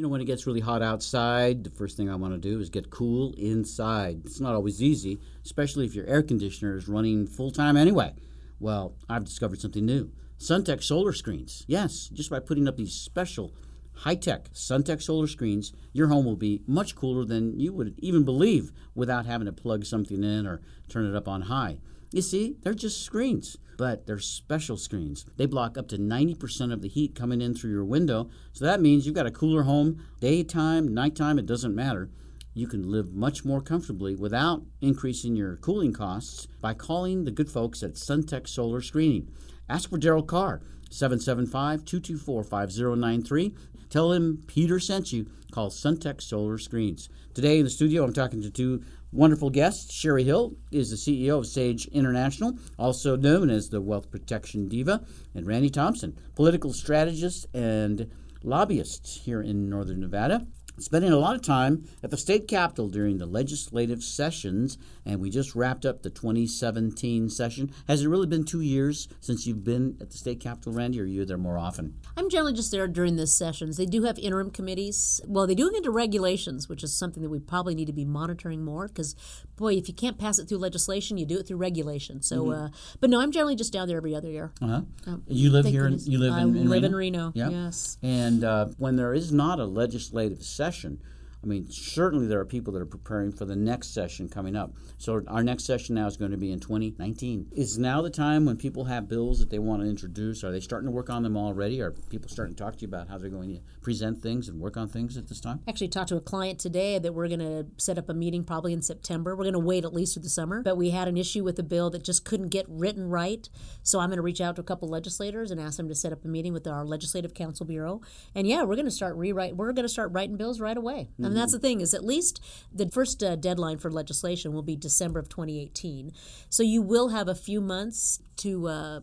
[0.00, 2.58] You know, when it gets really hot outside, the first thing I want to do
[2.58, 4.22] is get cool inside.
[4.24, 8.14] It's not always easy, especially if your air conditioner is running full time anyway.
[8.58, 11.66] Well, I've discovered something new SunTech solar screens.
[11.68, 13.52] Yes, just by putting up these special
[13.92, 18.24] high tech SunTech solar screens, your home will be much cooler than you would even
[18.24, 21.78] believe without having to plug something in or turn it up on high.
[22.12, 25.24] You see, they're just screens, but they're special screens.
[25.36, 28.28] They block up to 90% of the heat coming in through your window.
[28.52, 32.10] So that means you've got a cooler home, daytime, nighttime, it doesn't matter.
[32.52, 37.48] You can live much more comfortably without increasing your cooling costs by calling the good
[37.48, 39.30] folks at SunTech Solar Screening.
[39.68, 43.54] Ask for Daryl Carr, 775 224 5093.
[43.88, 45.30] Tell him Peter sent you.
[45.52, 47.08] Call SunTech Solar Screens.
[47.34, 51.38] Today in the studio, I'm talking to two Wonderful guest, Sherry Hill, is the CEO
[51.38, 57.46] of Sage International, also known as the Wealth Protection Diva, and Randy Thompson, political strategist
[57.52, 58.08] and
[58.44, 60.46] lobbyist here in Northern Nevada
[60.80, 65.30] spending a lot of time at the state capitol during the legislative sessions, and we
[65.30, 67.70] just wrapped up the 2017 session.
[67.86, 71.04] Has it really been two years since you've been at the state capitol, Randy, or
[71.04, 71.94] are you there more often?
[72.16, 73.76] I'm generally just there during the sessions.
[73.76, 75.20] They do have interim committees.
[75.26, 78.04] Well, they do get into regulations, which is something that we probably need to be
[78.04, 79.14] monitoring more because,
[79.56, 82.22] boy, if you can't pass it through legislation, you do it through regulation.
[82.22, 82.64] So, mm-hmm.
[82.64, 82.68] uh,
[83.00, 84.52] but no, I'm generally just down there every other year.
[84.60, 84.82] Uh-huh.
[85.06, 85.86] Um, you live here.
[85.86, 86.86] In, you live in, in live Reno?
[86.86, 87.32] in Reno.
[87.34, 87.48] Yeah.
[87.50, 87.98] Yes.
[88.02, 90.98] And uh, when there is not a legislative session, profession
[91.42, 94.74] I mean, certainly there are people that are preparing for the next session coming up.
[94.98, 97.48] So our next session now is going to be in 2019.
[97.52, 100.44] Is now the time when people have bills that they want to introduce?
[100.44, 101.80] Are they starting to work on them already?
[101.80, 104.60] Are people starting to talk to you about how they're going to present things and
[104.60, 105.60] work on things at this time?
[105.66, 108.74] Actually, talked to a client today that we're going to set up a meeting probably
[108.74, 109.34] in September.
[109.34, 111.58] We're going to wait at least through the summer, but we had an issue with
[111.58, 113.48] a bill that just couldn't get written right.
[113.82, 116.12] So I'm going to reach out to a couple legislators and ask them to set
[116.12, 118.02] up a meeting with our Legislative counsel Bureau.
[118.34, 119.56] And yeah, we're going to start rewrite.
[119.56, 121.08] We're going to start writing bills right away.
[121.12, 121.29] Mm-hmm.
[121.30, 122.40] And that's the thing is at least
[122.72, 126.12] the first uh, deadline for legislation will be December of 2018.
[126.48, 129.00] So you will have a few months to uh,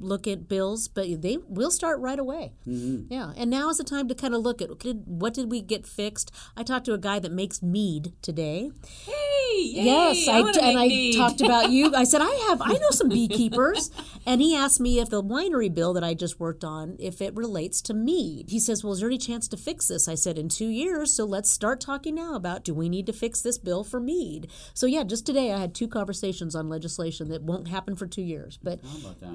[0.00, 2.52] look at bills, but they will start right away.
[2.66, 3.12] Mm-hmm.
[3.12, 4.68] Yeah, and now is the time to kind of look at
[5.06, 6.30] what did we get fixed.
[6.56, 8.70] I talked to a guy that makes mead today.
[9.04, 9.12] Hey,
[9.56, 11.16] yay, yes, I, I d- and I mead.
[11.16, 11.94] talked about you.
[11.94, 13.90] I said I have I know some beekeepers,
[14.26, 17.34] and he asked me if the winery bill that I just worked on if it
[17.34, 18.50] relates to mead.
[18.50, 21.12] He says, "Well, is there any chance to fix this?" I said, "In two years,
[21.12, 24.50] so let's start talking now about do we need to fix this bill for mead."
[24.74, 28.22] So yeah, just today I had two conversations on legislation that won't happen for two
[28.22, 28.77] years, but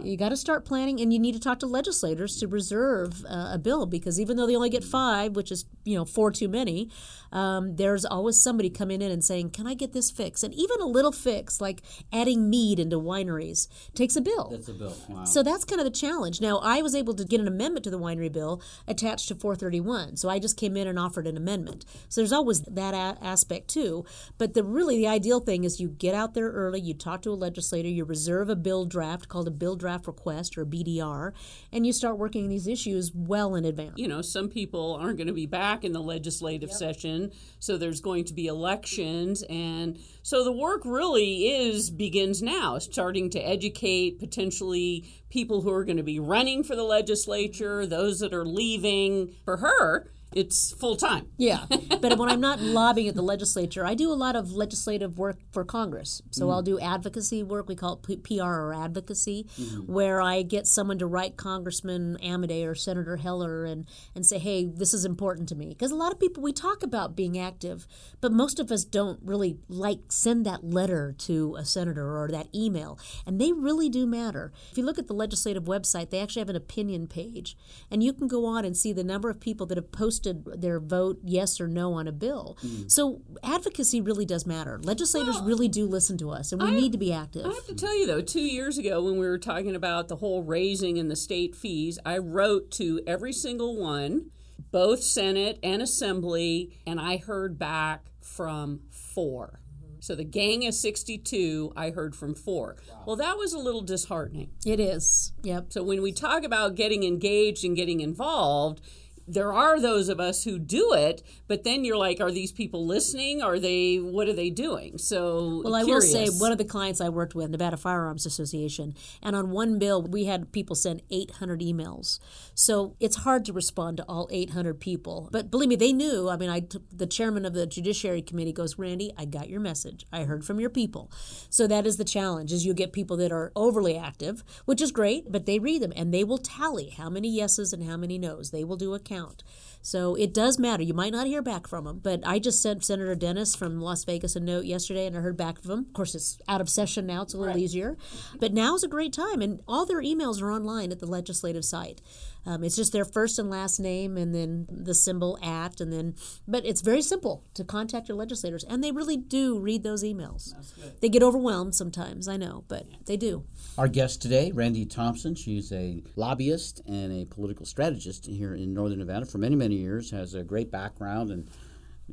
[0.04, 3.52] you got to start planning, and you need to talk to legislators to reserve uh,
[3.54, 6.48] a bill because even though they only get five, which is you know four too
[6.48, 6.90] many,
[7.34, 10.80] um, there's always somebody coming in and saying, "Can I get this fixed?" And even
[10.80, 11.82] a little fix like
[12.14, 14.50] adding mead into wineries takes a bill.
[14.52, 14.96] That's a bill.
[15.10, 15.26] Wow.
[15.26, 16.40] So that's kind of the challenge.
[16.40, 20.18] Now I was able to get an amendment to the winery bill attached to 431,
[20.18, 21.86] so I just came in and offered an amendment.
[22.08, 24.06] So there's always that a- aspect too.
[24.38, 27.32] But the really the ideal thing is you get out there early, you talk to
[27.32, 31.34] a legislator, you reserve a bill draft called a bill draft request or a BDR,
[31.72, 33.94] and you start working these issues well in advance.
[33.96, 36.78] You know, some people aren't going to be back in the legislative yep.
[36.78, 37.23] session,
[37.60, 43.30] so there's going to be elections, and so the work really is begins now, starting
[43.32, 48.34] to educate potentially people who are going to be running for the legislature, those that
[48.34, 49.34] are leaving.
[49.46, 51.28] For her, it's full time.
[51.38, 51.66] Yeah,
[52.02, 55.38] but when I'm not lobbying at the legislature, I do a lot of legislative work
[55.52, 56.22] for Congress.
[56.32, 56.52] So mm.
[56.52, 57.68] I'll do advocacy work.
[57.68, 59.92] We call it PR or advocacy, mm-hmm.
[59.92, 64.66] where I get someone to write Congressman Amodei or Senator Heller and and say, hey,
[64.66, 65.70] this is important to me.
[65.70, 67.88] Because a lot of people we talk about being active,
[68.22, 72.48] but most of us don't really like send that letter to a senator or that
[72.54, 74.52] email, and they really do matter.
[74.72, 77.58] If you look at the legislative website, they actually have an opinion page,
[77.92, 80.62] and you can go on and see the number of people that have posted posted
[80.62, 82.58] their vote yes or no on a bill.
[82.64, 82.92] Mm.
[82.92, 84.80] So advocacy really does matter.
[84.82, 87.46] Legislators well, really do listen to us, and we I, need to be active.
[87.46, 90.18] I have to tell you though, two years ago when we were talking about the
[90.18, 94.32] whole raising in the state fees, I wrote to every single one,
[94.72, 99.60] both Senate and Assembly, and I heard back from four.
[100.00, 102.76] So the gang of 62, I heard from four.
[102.90, 103.04] Wow.
[103.08, 104.50] Well, that was a little disheartening.
[104.66, 105.32] It is.
[105.44, 105.68] Yep.
[105.72, 108.82] So when we talk about getting engaged and getting involved,
[109.28, 112.86] there are those of us who do it, but then you're like, are these people
[112.86, 113.42] listening?
[113.42, 114.98] Are they, what are they doing?
[114.98, 116.14] So, well, I curious.
[116.14, 119.80] will say one of the clients I worked with, Nevada Firearms Association, and on one
[119.80, 122.20] bill, we had people send 800 emails.
[122.54, 125.30] So it's hard to respond to all 800 people.
[125.32, 126.30] But believe me, they knew.
[126.30, 130.06] I mean, I the chairman of the Judiciary Committee goes, Randy, I got your message.
[130.12, 131.12] I heard from your people.
[131.50, 134.92] So that is the challenge: is you get people that are overly active, which is
[134.92, 138.18] great, but they read them and they will tally how many yeses and how many
[138.18, 138.52] nos.
[138.52, 139.44] They will do a count account.
[139.84, 140.82] So it does matter.
[140.82, 144.06] You might not hear back from them, but I just sent Senator Dennis from Las
[144.06, 145.80] Vegas a note yesterday, and I heard back from him.
[145.80, 147.62] Of course, it's out of session now; it's a little right.
[147.62, 147.98] easier.
[148.40, 151.66] But now is a great time, and all their emails are online at the legislative
[151.66, 152.02] site.
[152.46, 156.16] Um, it's just their first and last name and then the symbol at, and then,
[156.48, 158.64] but it's very simple to contact your legislators.
[158.66, 160.54] And they really do read those emails.
[161.00, 163.46] They get overwhelmed sometimes, I know, but they do.
[163.78, 169.00] Our guest today, Randy Thompson, she's a lobbyist and a political strategist here in Northern
[169.00, 171.50] Nevada for many, many years, has a great background and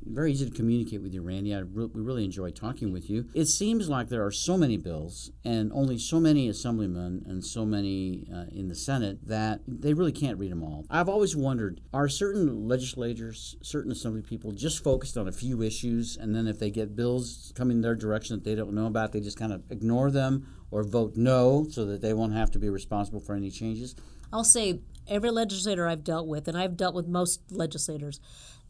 [0.05, 1.55] very easy to communicate with you, Randy.
[1.55, 3.29] I re- we really enjoy talking with you.
[3.35, 7.65] It seems like there are so many bills and only so many assemblymen and so
[7.65, 10.87] many uh, in the Senate that they really can't read them all.
[10.89, 16.17] I've always wondered are certain legislators, certain assembly people just focused on a few issues,
[16.17, 19.21] and then if they get bills coming their direction that they don't know about, they
[19.21, 22.69] just kind of ignore them or vote no so that they won't have to be
[22.69, 23.97] responsible for any changes?
[24.33, 24.81] I'll say
[25.11, 28.21] every legislator I've dealt with, and I've dealt with most legislators,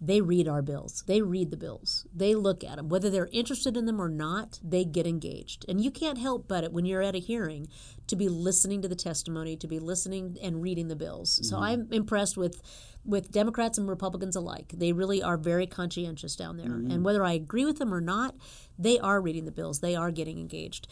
[0.01, 1.05] they read our bills.
[1.07, 2.07] They read the bills.
[2.15, 2.89] They look at them.
[2.89, 5.67] Whether they're interested in them or not, they get engaged.
[5.69, 7.69] And you can't help but, when you're at a hearing,
[8.07, 11.35] to be listening to the testimony, to be listening and reading the bills.
[11.35, 11.45] Mm-hmm.
[11.45, 12.63] So I'm impressed with
[13.05, 14.75] with Democrats and Republicans alike.
[14.77, 16.67] They really are very conscientious down there.
[16.67, 16.91] Mm-hmm.
[16.91, 18.35] And whether I agree with them or not,
[18.79, 19.81] they are reading the bills.
[19.81, 20.87] They are getting engaged.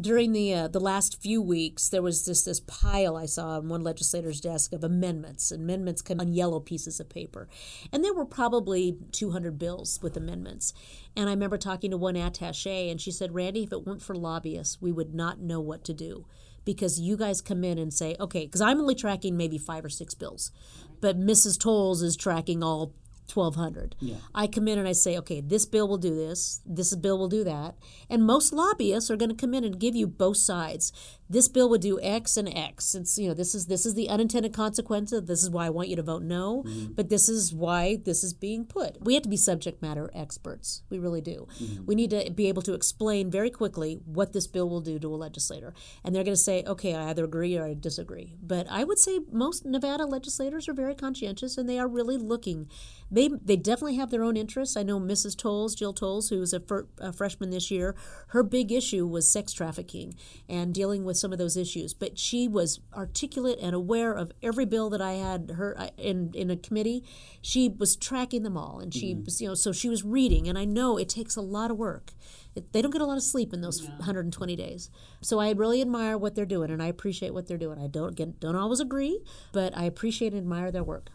[0.00, 3.68] During the uh, the last few weeks, there was this this pile I saw on
[3.68, 5.52] one legislator's desk of amendments.
[5.52, 7.46] Amendments come on yellow pieces of paper,
[7.92, 10.74] and there were probably 200 bills with amendments.
[11.16, 14.14] And I remember talking to one attaché, and she said, "Randy, if it weren't for
[14.14, 16.26] lobbyists, we would not know what to do."
[16.64, 19.88] Because you guys come in and say, okay, because I'm only tracking maybe five or
[19.88, 20.52] six bills,
[21.00, 21.58] but Mrs.
[21.58, 22.94] Tolles is tracking all
[23.32, 24.16] 1200 Yeah.
[24.34, 27.28] i come in and i say okay this bill will do this this bill will
[27.28, 27.76] do that
[28.10, 30.92] and most lobbyists are going to come in and give you both sides
[31.32, 32.94] this bill would do x and x.
[32.94, 35.70] It's you know this is this is the unintended consequence of this is why i
[35.70, 36.92] want you to vote no mm-hmm.
[36.92, 39.02] but this is why this is being put.
[39.02, 40.82] We have to be subject matter experts.
[40.90, 41.46] We really do.
[41.60, 41.86] Mm-hmm.
[41.86, 45.14] We need to be able to explain very quickly what this bill will do to
[45.14, 45.72] a legislator.
[46.04, 48.34] And they're going to say okay i either agree or i disagree.
[48.42, 52.68] But i would say most nevada legislators are very conscientious and they are really looking.
[53.10, 54.76] They they definitely have their own interests.
[54.76, 55.36] I know Mrs.
[55.36, 57.94] Tolles, Jill Tolles, who's a, fir- a freshman this year,
[58.28, 60.14] her big issue was sex trafficking
[60.48, 61.94] and dealing with some of those issues.
[61.94, 66.50] But she was articulate and aware of every bill that I had her in in
[66.50, 67.02] a committee.
[67.40, 69.24] She was tracking them all, and she mm-hmm.
[69.24, 70.48] was you know so she was reading.
[70.48, 72.12] And I know it takes a lot of work.
[72.54, 74.90] It, they don't get a lot of sleep in those 120 days.
[75.22, 77.78] So I really admire what they're doing, and I appreciate what they're doing.
[77.78, 79.20] I don't get, don't always agree,
[79.52, 81.10] but I appreciate and admire their work.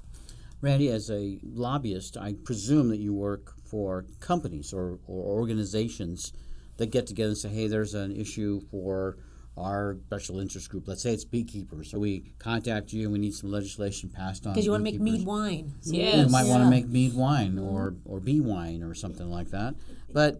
[0.62, 6.34] Randy, as a lobbyist, I presume that you work for companies or, or organizations
[6.78, 9.18] that get together and say, hey, there's an issue for
[9.58, 10.88] our special interest group.
[10.88, 11.90] Let's say it's beekeepers.
[11.92, 14.54] So we contact you and we need some legislation passed on.
[14.54, 15.74] Because you want to make mead wine.
[15.82, 16.32] So You Yes.
[16.32, 19.76] might want to make mead wine or, or bee wine or something like that.
[20.14, 20.40] But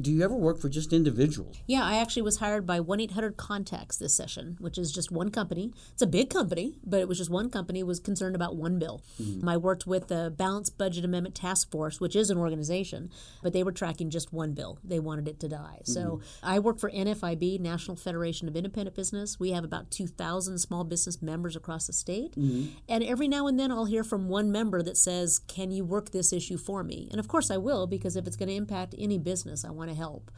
[0.00, 1.56] do you ever work for just individuals?
[1.66, 5.30] Yeah, I actually was hired by 1 800 Contacts this session, which is just one
[5.30, 5.72] company.
[5.92, 9.02] It's a big company, but it was just one company was concerned about one bill.
[9.20, 9.48] Mm-hmm.
[9.48, 13.10] I worked with the Balanced Budget Amendment Task Force, which is an organization,
[13.42, 14.78] but they were tracking just one bill.
[14.84, 15.80] They wanted it to die.
[15.84, 16.46] So mm-hmm.
[16.46, 19.40] I work for NFIB, National Federation of Independent Business.
[19.40, 22.32] We have about 2,000 small business members across the state.
[22.36, 22.72] Mm-hmm.
[22.88, 26.10] And every now and then I'll hear from one member that says, Can you work
[26.10, 27.08] this issue for me?
[27.10, 29.85] And of course I will, because if it's going to impact any business, I want
[29.88, 30.30] to help.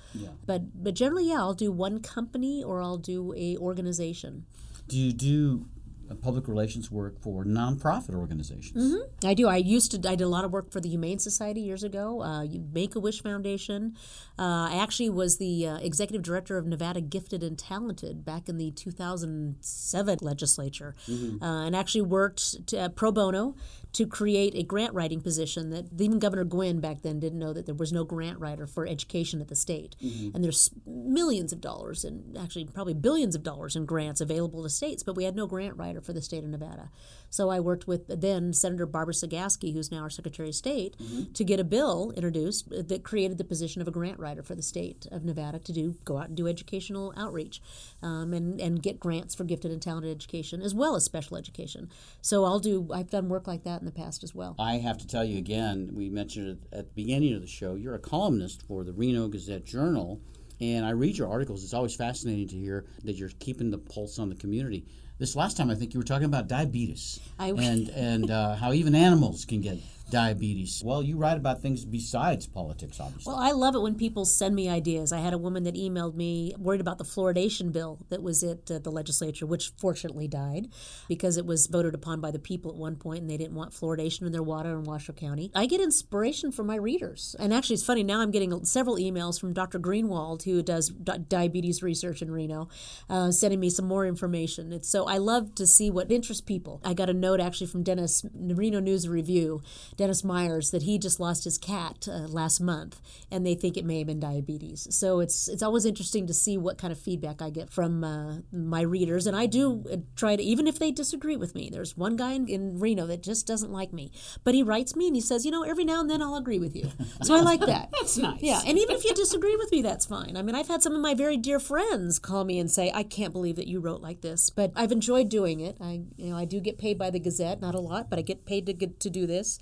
[0.46, 4.44] But but generally, yeah, I'll do one company or I'll do a organization.
[4.88, 5.66] Do you do
[6.10, 8.94] uh, public relations work for nonprofit organizations?
[9.22, 9.46] I do.
[9.48, 10.08] I used to.
[10.08, 12.22] I did a lot of work for the Humane Society years ago.
[12.22, 13.94] Uh, Make a Wish Foundation.
[14.38, 18.56] Uh, I actually was the uh, executive director of Nevada Gifted and Talented back in
[18.56, 23.54] the 2007 legislature, uh, and actually worked to, uh, pro bono
[23.98, 27.66] to create a grant writing position that even Governor Guinn back then didn't know that
[27.66, 29.96] there was no grant writer for education at the state.
[30.00, 30.36] Mm-hmm.
[30.36, 34.70] And there's millions of dollars and actually probably billions of dollars in grants available to
[34.70, 36.90] states, but we had no grant writer for the state of Nevada.
[37.30, 40.96] So I worked with then Senator Barbara Cegavske, who's now our Secretary of State,
[41.34, 44.62] to get a bill introduced that created the position of a grant writer for the
[44.62, 47.60] state of Nevada to do go out and do educational outreach
[48.02, 51.88] um, and and get grants for gifted and talented education as well as special education.
[52.20, 52.88] So I'll do.
[52.92, 54.54] I've done work like that in the past as well.
[54.58, 57.74] I have to tell you again, we mentioned it at the beginning of the show,
[57.74, 60.20] you're a columnist for the Reno Gazette Journal,
[60.60, 61.64] and I read your articles.
[61.64, 64.84] It's always fascinating to hear that you're keeping the pulse on the community.
[65.18, 68.72] This last time, I think you were talking about diabetes I- and, and uh, how
[68.72, 69.78] even animals can get
[70.10, 70.82] diabetes.
[70.84, 73.32] Well, you write about things besides politics, obviously.
[73.32, 75.12] Well, I love it when people send me ideas.
[75.12, 78.70] I had a woman that emailed me worried about the fluoridation bill that was at
[78.70, 80.68] uh, the legislature, which fortunately died
[81.08, 83.72] because it was voted upon by the people at one point and they didn't want
[83.72, 85.50] fluoridation in their water in Washoe County.
[85.54, 87.36] I get inspiration from my readers.
[87.38, 89.78] And actually, it's funny, now I'm getting several emails from Dr.
[89.78, 92.68] Greenwald, who does di- diabetes research in Reno,
[93.08, 94.72] uh, sending me some more information.
[94.72, 96.80] It's so I love to see what interests people.
[96.84, 99.60] I got a note actually from Dennis, Reno News Review,
[99.98, 103.00] Dennis Myers, that he just lost his cat uh, last month,
[103.32, 104.86] and they think it may have been diabetes.
[104.90, 108.36] So it's it's always interesting to see what kind of feedback I get from uh,
[108.52, 111.68] my readers, and I do uh, try to even if they disagree with me.
[111.68, 114.12] There's one guy in, in Reno that just doesn't like me,
[114.44, 116.60] but he writes me and he says, you know, every now and then I'll agree
[116.60, 116.90] with you.
[117.22, 117.90] So I like that.
[117.98, 118.40] That's nice.
[118.40, 120.36] Yeah, and even if you disagree with me, that's fine.
[120.36, 123.02] I mean, I've had some of my very dear friends call me and say, "I
[123.02, 125.76] can't believe that you wrote like this," but I've enjoyed doing it.
[125.80, 128.22] I, you know, I do get paid by the Gazette, not a lot, but I
[128.22, 129.58] get paid to get to do this.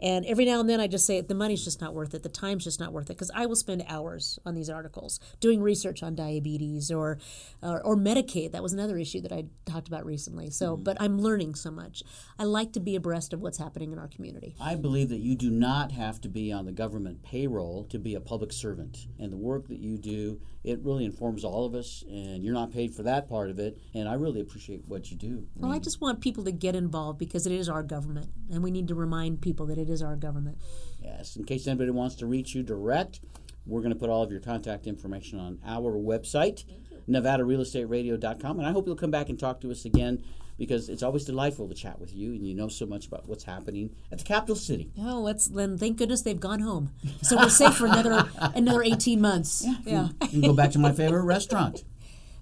[0.00, 2.22] And every now and then I just say the money's just not worth it.
[2.22, 5.60] The time's just not worth it because I will spend hours on these articles doing
[5.60, 7.18] research on diabetes or,
[7.62, 8.52] or or Medicaid.
[8.52, 10.50] That was another issue that I talked about recently.
[10.50, 10.82] So, mm-hmm.
[10.82, 12.02] but I'm learning so much.
[12.38, 14.54] I like to be abreast of what's happening in our community.
[14.60, 18.14] I believe that you do not have to be on the government payroll to be
[18.14, 19.06] a public servant.
[19.18, 22.72] And the work that you do, it really informs all of us, and you're not
[22.72, 23.78] paid for that part of it.
[23.94, 25.46] And I really appreciate what you do.
[25.56, 28.70] Well, I just want people to get involved because it is our government, and we
[28.70, 30.58] need to remind people that it is our government.
[31.02, 33.20] Yes, in case anybody wants to reach you direct,
[33.66, 36.64] We're going to put all of your contact information on our website,
[37.08, 38.58] NevadaRealEstateRadio.com.
[38.58, 40.22] And I hope you'll come back and talk to us again
[40.56, 43.44] because it's always delightful to chat with you and you know so much about what's
[43.44, 44.90] happening at the capital city.
[44.98, 45.78] Oh, let's then.
[45.78, 46.90] Thank goodness they've gone home,
[47.22, 49.64] so we're safe for another another eighteen months.
[49.84, 50.08] Yeah.
[50.22, 51.84] You can go back to my favorite restaurant.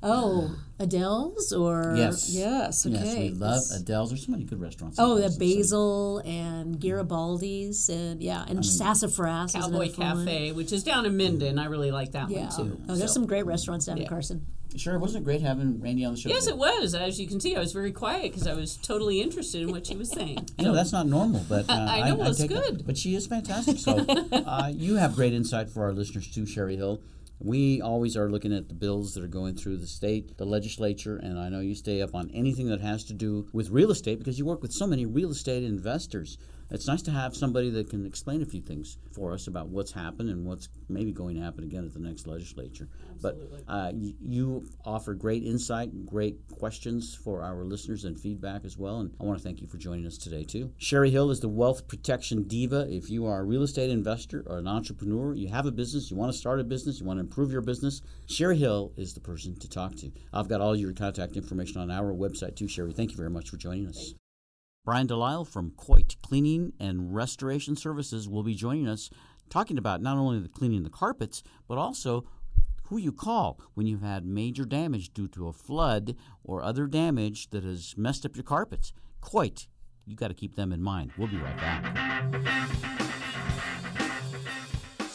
[0.03, 2.31] Oh, Adele's or Yes.
[2.33, 2.95] yes, okay.
[2.97, 3.81] Yes, we love Yes.
[3.81, 4.11] Adele's.
[4.11, 4.99] There's so many good restaurants.
[5.01, 5.57] Oh, the Kansas City.
[5.57, 9.55] Basil and Garibaldi's and yeah, and Sassafras.
[9.55, 10.27] is Cowboy another fun one.
[10.27, 11.59] Cafe, which is down in Minden.
[11.59, 12.49] I really like that Yeah.
[12.49, 12.81] one too.
[12.89, 14.47] Oh, there's So- some great restaurants down in Carson.
[14.77, 16.29] Sure, wasn't it great having Randy on the show?
[16.29, 16.55] Yes, today?
[16.57, 16.95] it was.
[16.95, 19.87] As you can see, I was very quiet because I was totally interested in what
[19.87, 20.47] she was saying.
[20.59, 22.87] I know that's not normal, but uh, I know, it's take that- good.
[22.87, 23.79] but she is fantastic.
[23.79, 23.97] So
[24.33, 27.01] uh, you have great insight for our listeners too, Sherry Hill.
[27.39, 31.17] We always are looking at the bills that are going through the state, the legislature,
[31.17, 34.19] and I know you stay up on anything that has to do with real estate
[34.19, 36.39] because you work with so many real estate investors.
[36.71, 39.93] It's nice to have somebody that can explain a few things for us about what's
[39.93, 42.89] happened and what's maybe going to happen again at the next legislature.
[43.15, 43.63] Absolutely.
[43.67, 48.77] But uh, y- you offer great insight, great questions for our listeners and feedback as
[48.77, 48.99] well.
[48.99, 50.73] And I want to thank you for joining us today, too.
[50.77, 52.87] Sherry Hill is the wealth protection diva.
[52.91, 56.17] If you are a real estate investor or an entrepreneur, you have a business, you
[56.17, 59.21] want to start a business, you want to improve your business, Sherry Hill is the
[59.21, 60.11] person to talk to.
[60.33, 62.93] I've got all your contact information on our website, too, Sherry.
[62.93, 64.15] Thank you very much for joining us.
[64.87, 69.11] Brian Delisle from Coit Cleaning and Restoration Services will be joining us
[69.51, 72.25] talking about not only the cleaning the carpets, but also
[72.85, 76.15] who you call when you've had major damage due to a flood
[76.45, 78.93] or other damage that has messed up your carpets.
[79.21, 79.67] Coit,
[80.07, 81.11] you got to keep them in mind.
[81.19, 82.96] We'll be right back.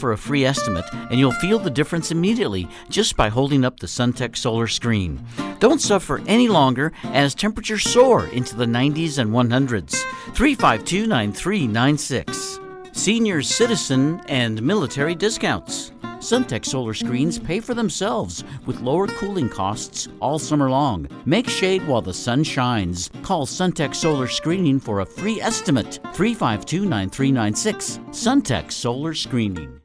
[0.00, 3.86] for a free estimate, and you'll feel the difference immediately just by holding up the
[3.86, 5.24] Suntech solar screen.
[5.58, 10.02] Don't suffer any longer as temperatures soar into the 90s and 100s.
[10.34, 12.58] 352 9396.
[12.92, 15.92] Senior citizen and military discounts.
[16.20, 21.08] Suntech solar screens pay for themselves with lower cooling costs all summer long.
[21.24, 23.10] Make shade while the sun shines.
[23.22, 25.94] Call Suntech Solar Screening for a free estimate.
[26.12, 28.00] 352 9396.
[28.10, 29.79] Suntech Solar Screening.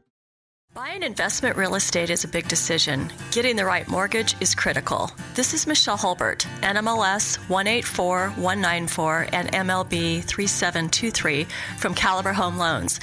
[0.76, 3.10] Buying investment real estate is a big decision.
[3.32, 5.10] Getting the right mortgage is critical.
[5.34, 11.48] This is Michelle Hulbert, NMLS 184194 and MLB 3723
[11.78, 13.00] from Caliber Home Loans.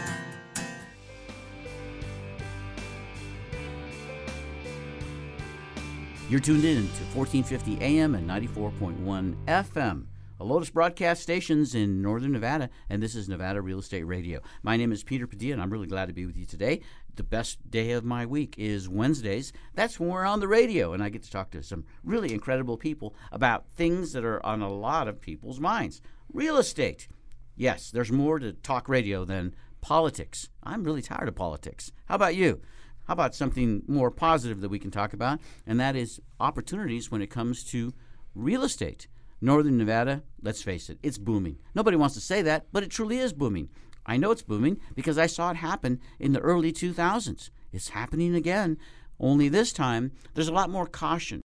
[6.30, 10.05] You're tuned in to 1450 AM and 94.1 FM.
[10.39, 14.39] A Lotus broadcast stations in northern Nevada, and this is Nevada Real Estate Radio.
[14.61, 16.82] My name is Peter Padilla, and I'm really glad to be with you today.
[17.18, 19.51] The best day of my week is Wednesdays.
[19.74, 22.78] That's when we're on the radio, and I get to talk to some really incredible
[22.78, 25.99] people about things that are on a lot of people's minds.
[26.32, 27.07] Real estate.
[27.55, 30.49] Yes, there's more to talk radio than politics.
[30.61, 31.91] I'm really tired of politics.
[32.05, 32.61] How about you?
[33.07, 35.39] How about something more positive that we can talk about?
[35.65, 37.95] And that is opportunities when it comes to
[38.36, 39.07] real estate.
[39.41, 41.57] Northern Nevada, let's face it, it's booming.
[41.74, 43.70] Nobody wants to say that, but it truly is booming.
[44.08, 47.49] I know it's booming because I saw it happen in the early 2000s.
[47.74, 48.78] It's happening again,
[49.20, 51.41] only this time there's a lot more caution.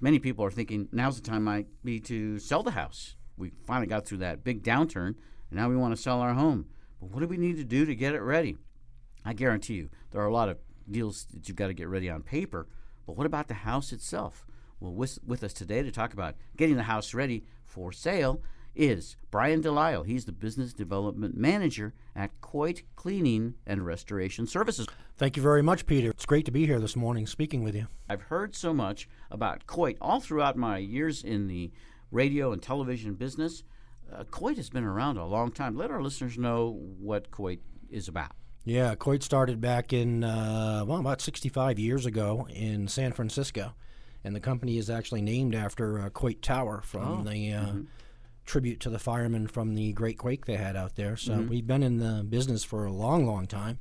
[0.00, 3.16] Many people are thinking now's the time might be to sell the house.
[3.36, 5.14] We finally got through that big downturn,
[5.50, 6.66] and now we want to sell our home.
[7.00, 8.56] But what do we need to do to get it ready?
[9.24, 10.58] I guarantee you, there are a lot of
[10.90, 12.66] deals that you've got to get ready on paper.
[13.06, 14.46] But what about the house itself?
[14.80, 18.42] Well, with, with us today to talk about getting the house ready for sale
[18.74, 20.04] is Brian Delisle.
[20.04, 24.86] He's the business development manager at Coit Cleaning and Restoration Services.
[25.16, 26.10] Thank you very much, Peter.
[26.10, 27.86] It's great to be here this morning speaking with you.
[28.08, 31.70] I've heard so much about Coit all throughout my years in the
[32.10, 33.62] radio and television business.
[34.12, 35.76] Uh, Coit has been around a long time.
[35.76, 37.60] Let our listeners know what Coit
[37.90, 38.32] is about.
[38.64, 43.74] Yeah, Coit started back in, uh, well, about 65 years ago in San Francisco.
[44.24, 47.82] And the company is actually named after uh, Coit Tower from Oh, the uh, mm-hmm.
[48.44, 51.16] Tribute to the firemen from the Great Quake they had out there.
[51.16, 51.48] So Mm-hmm.
[51.48, 53.78] we've been in the business for a long, long time.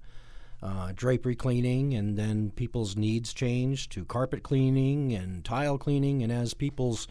[0.61, 6.23] Uh, drapery cleaning, and then people's needs changed to carpet cleaning and tile cleaning.
[6.23, 7.05] And as people's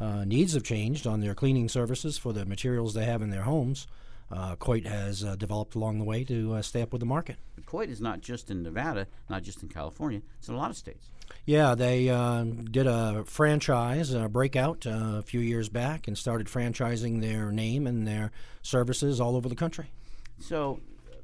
[0.00, 3.42] uh, needs have changed on their cleaning services for the materials they have in their
[3.42, 3.86] homes,
[4.32, 7.36] uh, Coit has uh, developed along the way to uh, stay up with the market.
[7.66, 10.76] Coit is not just in Nevada, not just in California, it's in a lot of
[10.76, 11.11] states.
[11.44, 16.46] Yeah, they uh, did a franchise, a breakout uh, a few years back, and started
[16.46, 18.30] franchising their name and their
[18.62, 19.90] services all over the country.
[20.38, 20.80] So,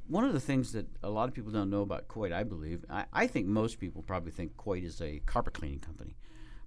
[0.08, 2.84] one of the things that a lot of people don't know about Coit, I believe,
[2.90, 6.16] I, I think most people probably think Coit is a carpet cleaning company.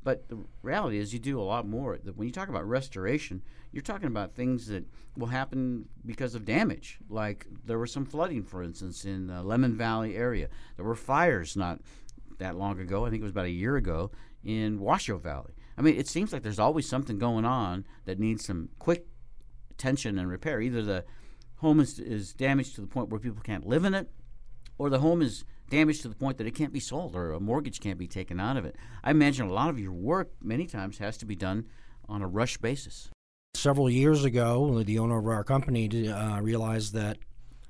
[0.04, 2.00] But the reality is, you do a lot more.
[2.16, 4.84] When you talk about restoration, you're talking about things that
[5.16, 6.98] will happen because of damage.
[7.08, 10.50] Like there was some flooding, for instance, in the Lemon Valley area.
[10.76, 11.82] There were fires not
[12.42, 13.06] that long ago.
[13.06, 14.12] I think it was about a year ago
[14.44, 15.54] in Washoe Valley.
[15.78, 19.08] I mean, it seems like there's always something going on that needs some quick
[19.72, 20.62] attention and repair.
[20.62, 21.06] Either the
[21.58, 24.10] home is, is damaged to the point where people can't live in it,
[24.78, 27.40] or the home is damaged to the point that it can't be sold or a
[27.40, 28.76] mortgage can't be taken out of it.
[29.04, 31.66] I imagine a lot of your work many times has to be done
[32.10, 33.10] on a rush basis.
[33.54, 37.18] Several years ago, the owner of our company uh, realized that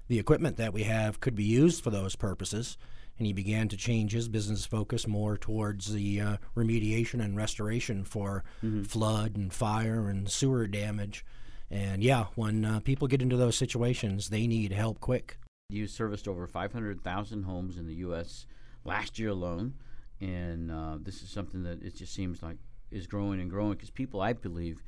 [0.08, 2.78] the equipment that we have could be used for those purposes,
[3.18, 8.03] and he began to change his business focus more towards the uh, remediation and restoration
[8.03, 8.43] for
[8.88, 11.26] flood and fire and sewer damage.
[11.70, 15.38] And yeah, when uh, people get into those situations, they need help quick.
[15.70, 18.45] You serviced over 500,000 homes in the U.S.
[18.84, 19.76] last year alone,
[20.20, 22.57] and uh, this is something that it just seems like
[22.91, 24.84] is growing and growing because people, I believe,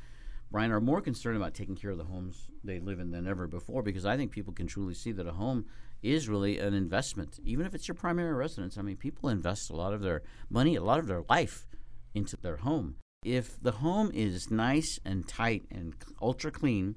[0.52, 3.48] Brian, are more concerned about taking care of the homes they live in than ever
[3.48, 5.66] before because I think people can truly see that a home
[6.04, 8.78] is really an investment, even if it's your primary residence.
[8.78, 11.66] I mean, people invest a lot of their money, a lot of their life
[12.14, 12.98] into their home.
[13.24, 16.96] If the home is nice and tight and ultra clean,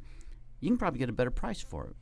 [0.61, 1.97] you can probably get a better price for it.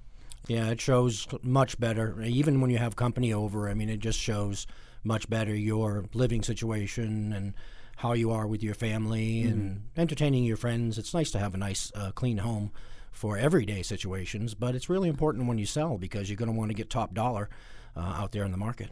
[0.49, 2.21] Yeah, it shows much better.
[2.23, 4.67] Even when you have company over, I mean, it just shows
[5.03, 7.55] much better your living situation and
[7.97, 10.99] how you are with your family and entertaining your friends.
[10.99, 12.73] It's nice to have a nice, uh, clean home
[13.15, 16.71] for everyday situations, but it's really important when you sell because you're going to want
[16.71, 17.49] to get top dollar
[17.97, 18.91] uh, out there in the market.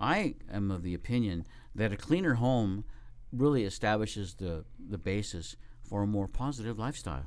[0.00, 2.84] I am of the opinion that a cleaner home
[3.32, 7.26] really establishes the, the basis for a more positive lifestyle.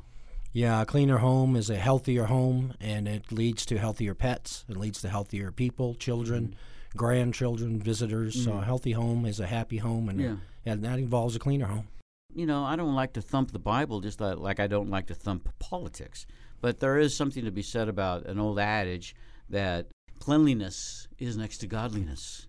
[0.52, 4.66] Yeah, a cleaner home is a healthier home, and it leads to healthier pets.
[4.68, 6.56] It leads to healthier people, children,
[6.98, 8.44] grandchildren, visitors.
[8.44, 10.36] So a healthy home is a happy home, and, Yeah.
[10.66, 11.88] and that involves a cleaner home.
[12.34, 15.08] You know, I don't like to thump the Bible just like, like I don't like
[15.08, 16.26] to thump politics.
[16.62, 19.16] But there is something to be said about an old adage
[19.50, 19.88] that
[20.20, 22.48] cleanliness is next to godliness.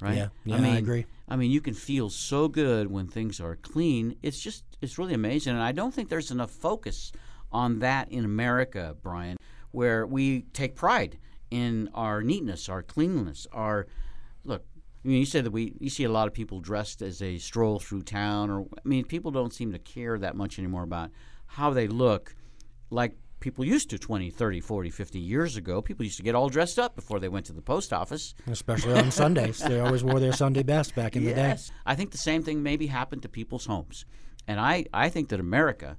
[0.00, 0.16] Right?
[0.16, 1.06] Yeah, yeah, I agree.
[1.28, 4.16] I mean, you can feel so good when things are clean.
[4.22, 5.54] It's just, it's really amazing.
[5.54, 7.12] And I don't think there's enough focus
[7.52, 9.36] on that in America, Brian,
[9.70, 11.18] where we take pride
[11.50, 13.86] in our neatness, our cleanliness, our
[14.44, 14.64] look.
[15.04, 17.38] I mean, you said that we you see a lot of people dressed as they
[17.38, 21.10] stroll through town, or I mean, people don't seem to care that much anymore about
[21.46, 22.34] how they look,
[22.90, 25.82] like people used to 20, 30, 40, 50 years ago.
[25.82, 28.34] People used to get all dressed up before they went to the post office.
[28.46, 29.58] especially on Sundays.
[29.58, 31.48] They always wore their Sunday best back in the day.
[31.48, 31.70] Yes.
[31.84, 34.06] I think the same thing maybe happened to people's homes.
[34.46, 35.98] And I, I think that America,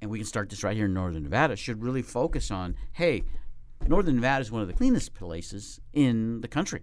[0.00, 3.22] and we can start this right here in Northern Nevada, should really focus on hey,
[3.86, 6.82] Northern Nevada is one of the cleanest places in the country.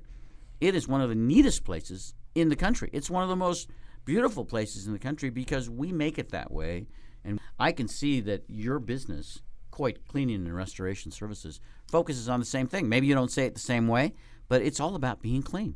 [0.60, 2.90] It is one of the neatest places in the country.
[2.94, 3.70] It's one of the most
[4.06, 6.88] beautiful places in the country because we make it that way.
[7.24, 9.42] And I can see that your business,
[9.72, 11.60] Coit Cleaning and Restoration Services,
[11.92, 12.88] focuses on the same thing.
[12.88, 14.14] Maybe you don't say it the same way,
[14.48, 15.76] but it's all about being clean.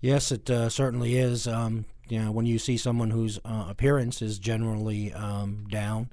[0.00, 1.46] Yes, it uh, certainly is.
[1.46, 6.10] Um, you know, when you see someone whose uh, appearance is generally um, down,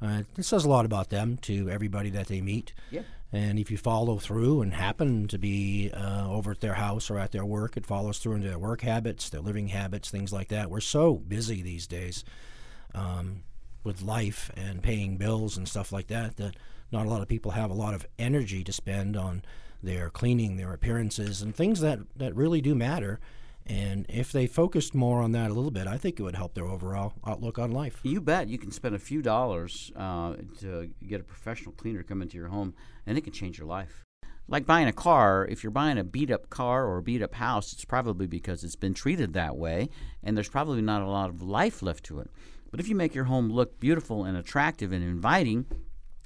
[0.00, 2.74] uh, it says a lot about them to everybody that they meet.
[2.90, 3.02] Yeah.
[3.32, 7.18] And if you follow through and happen to be uh, over at their house or
[7.18, 10.48] at their work, it follows through into their work habits, their living habits, things like
[10.48, 10.70] that.
[10.70, 12.24] We're so busy these days
[12.94, 13.44] um,
[13.84, 16.56] with life and paying bills and stuff like that that
[16.92, 19.42] not a lot of people have a lot of energy to spend on
[19.82, 23.18] their cleaning, their appearances, and things that, that really do matter.
[23.66, 26.54] And if they focused more on that a little bit, I think it would help
[26.54, 28.00] their overall outlook on life.
[28.02, 28.48] You bet.
[28.48, 32.48] You can spend a few dollars uh, to get a professional cleaner come into your
[32.48, 32.74] home,
[33.06, 34.02] and it can change your life.
[34.48, 37.34] Like buying a car, if you're buying a beat up car or a beat up
[37.34, 39.88] house, it's probably because it's been treated that way,
[40.22, 42.30] and there's probably not a lot of life left to it.
[42.70, 45.66] But if you make your home look beautiful and attractive and inviting,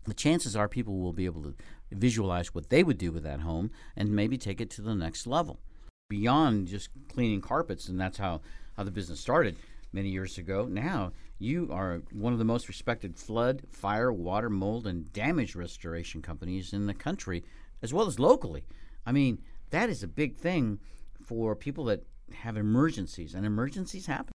[0.06, 1.54] the chances are people will be able to
[1.92, 5.26] visualize what they would do with that home and maybe take it to the next
[5.26, 5.60] level
[6.08, 8.40] beyond just cleaning carpets, and that's how,
[8.76, 9.56] how the business started
[9.92, 10.66] many years ago.
[10.66, 16.22] Now you are one of the most respected flood, fire, water, mold, and damage restoration
[16.22, 17.44] companies in the country,
[17.82, 18.64] as well as locally.
[19.04, 20.78] I mean, that is a big thing
[21.22, 24.32] for people that have emergencies, and emergencies happen.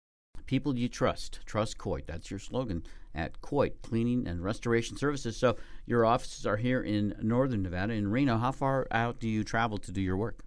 [0.46, 1.40] People you trust.
[1.46, 2.08] Trust Coit.
[2.08, 5.38] That's your slogan at Coit Cleaning and Restoration Services.
[5.38, 8.38] So your offices are here in Northern Nevada, in Reno.
[8.38, 10.44] How far out do you travel to do your work?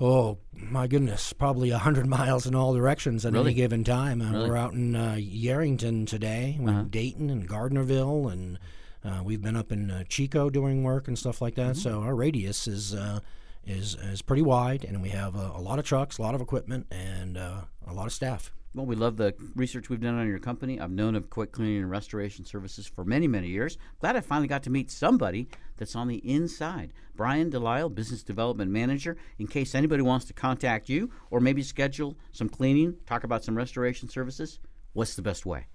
[0.00, 3.46] Oh my goodness, probably a hundred miles in all directions at Really?
[3.46, 4.22] any given time.
[4.22, 4.50] Uh, Really?
[4.50, 8.58] We're out in uh, Yerington today, we're in Dayton and Gardnerville, and
[9.04, 11.76] uh, we've been up in uh, Chico doing work and stuff like that.
[11.76, 13.20] So our radius is uh,
[13.66, 16.40] is is pretty wide, and we have uh, a lot of trucks, a lot of
[16.40, 18.52] equipment, and uh, a lot of staff.
[18.74, 20.78] Well, we love the research we've done on your company.
[20.78, 23.78] I've known of Quick Cleaning and Restoration Services for many, many years.
[23.98, 25.48] Glad I finally got to meet somebody
[25.78, 26.92] that's on the inside.
[27.16, 29.16] Brian Delisle, Business Development Manager.
[29.38, 33.56] In case anybody wants to contact you or maybe schedule some cleaning, talk about some
[33.56, 34.60] restoration services,
[34.92, 35.66] what's the best way?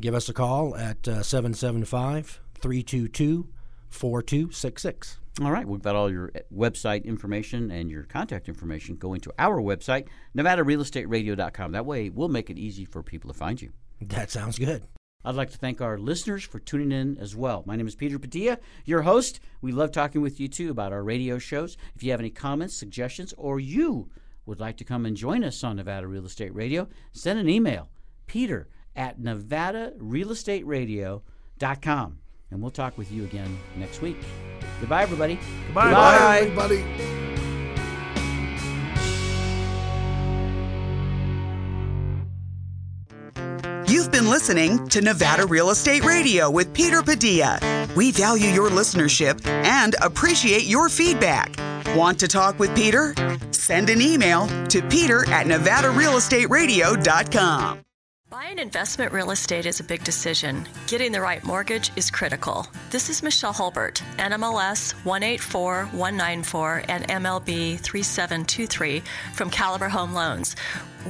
[0.00, 3.48] Give us a call at uh, 775 322
[3.94, 5.18] 4266.
[5.42, 9.32] All right, we've got all your uh, website information and your contact information going to
[9.38, 11.72] our website, NevadaRealEstateRadio.com.
[11.72, 13.72] That way, we'll make it easy for people to find you.
[14.00, 14.86] That sounds good.
[15.24, 17.62] I'd like to thank our listeners for tuning in as well.
[17.66, 19.40] My name is Peter Padilla, your host.
[19.62, 21.78] We love talking with you too about our radio shows.
[21.96, 24.10] If you have any comments, suggestions, or you
[24.44, 27.88] would like to come and join us on Nevada Real Estate Radio, send an email,
[28.26, 32.18] peter at nevadarealestateradio.com.
[32.54, 34.16] And we'll talk with you again next week.
[34.78, 35.40] Goodbye, everybody.
[35.74, 36.38] Bye, Goodbye.
[36.38, 36.84] everybody.
[43.92, 47.58] You've been listening to Nevada Real Estate Radio with Peter Padilla.
[47.96, 51.56] We value your listenership and appreciate your feedback.
[51.96, 53.16] Want to talk with Peter?
[53.50, 57.80] Send an email to peter at nevadarealestateradio.com.
[58.44, 60.68] Buying investment real estate is a big decision.
[60.86, 62.66] Getting the right mortgage is critical.
[62.90, 70.56] This is Michelle Hulbert, NMLS 184194 and MLB 3723 from Caliber Home Loans.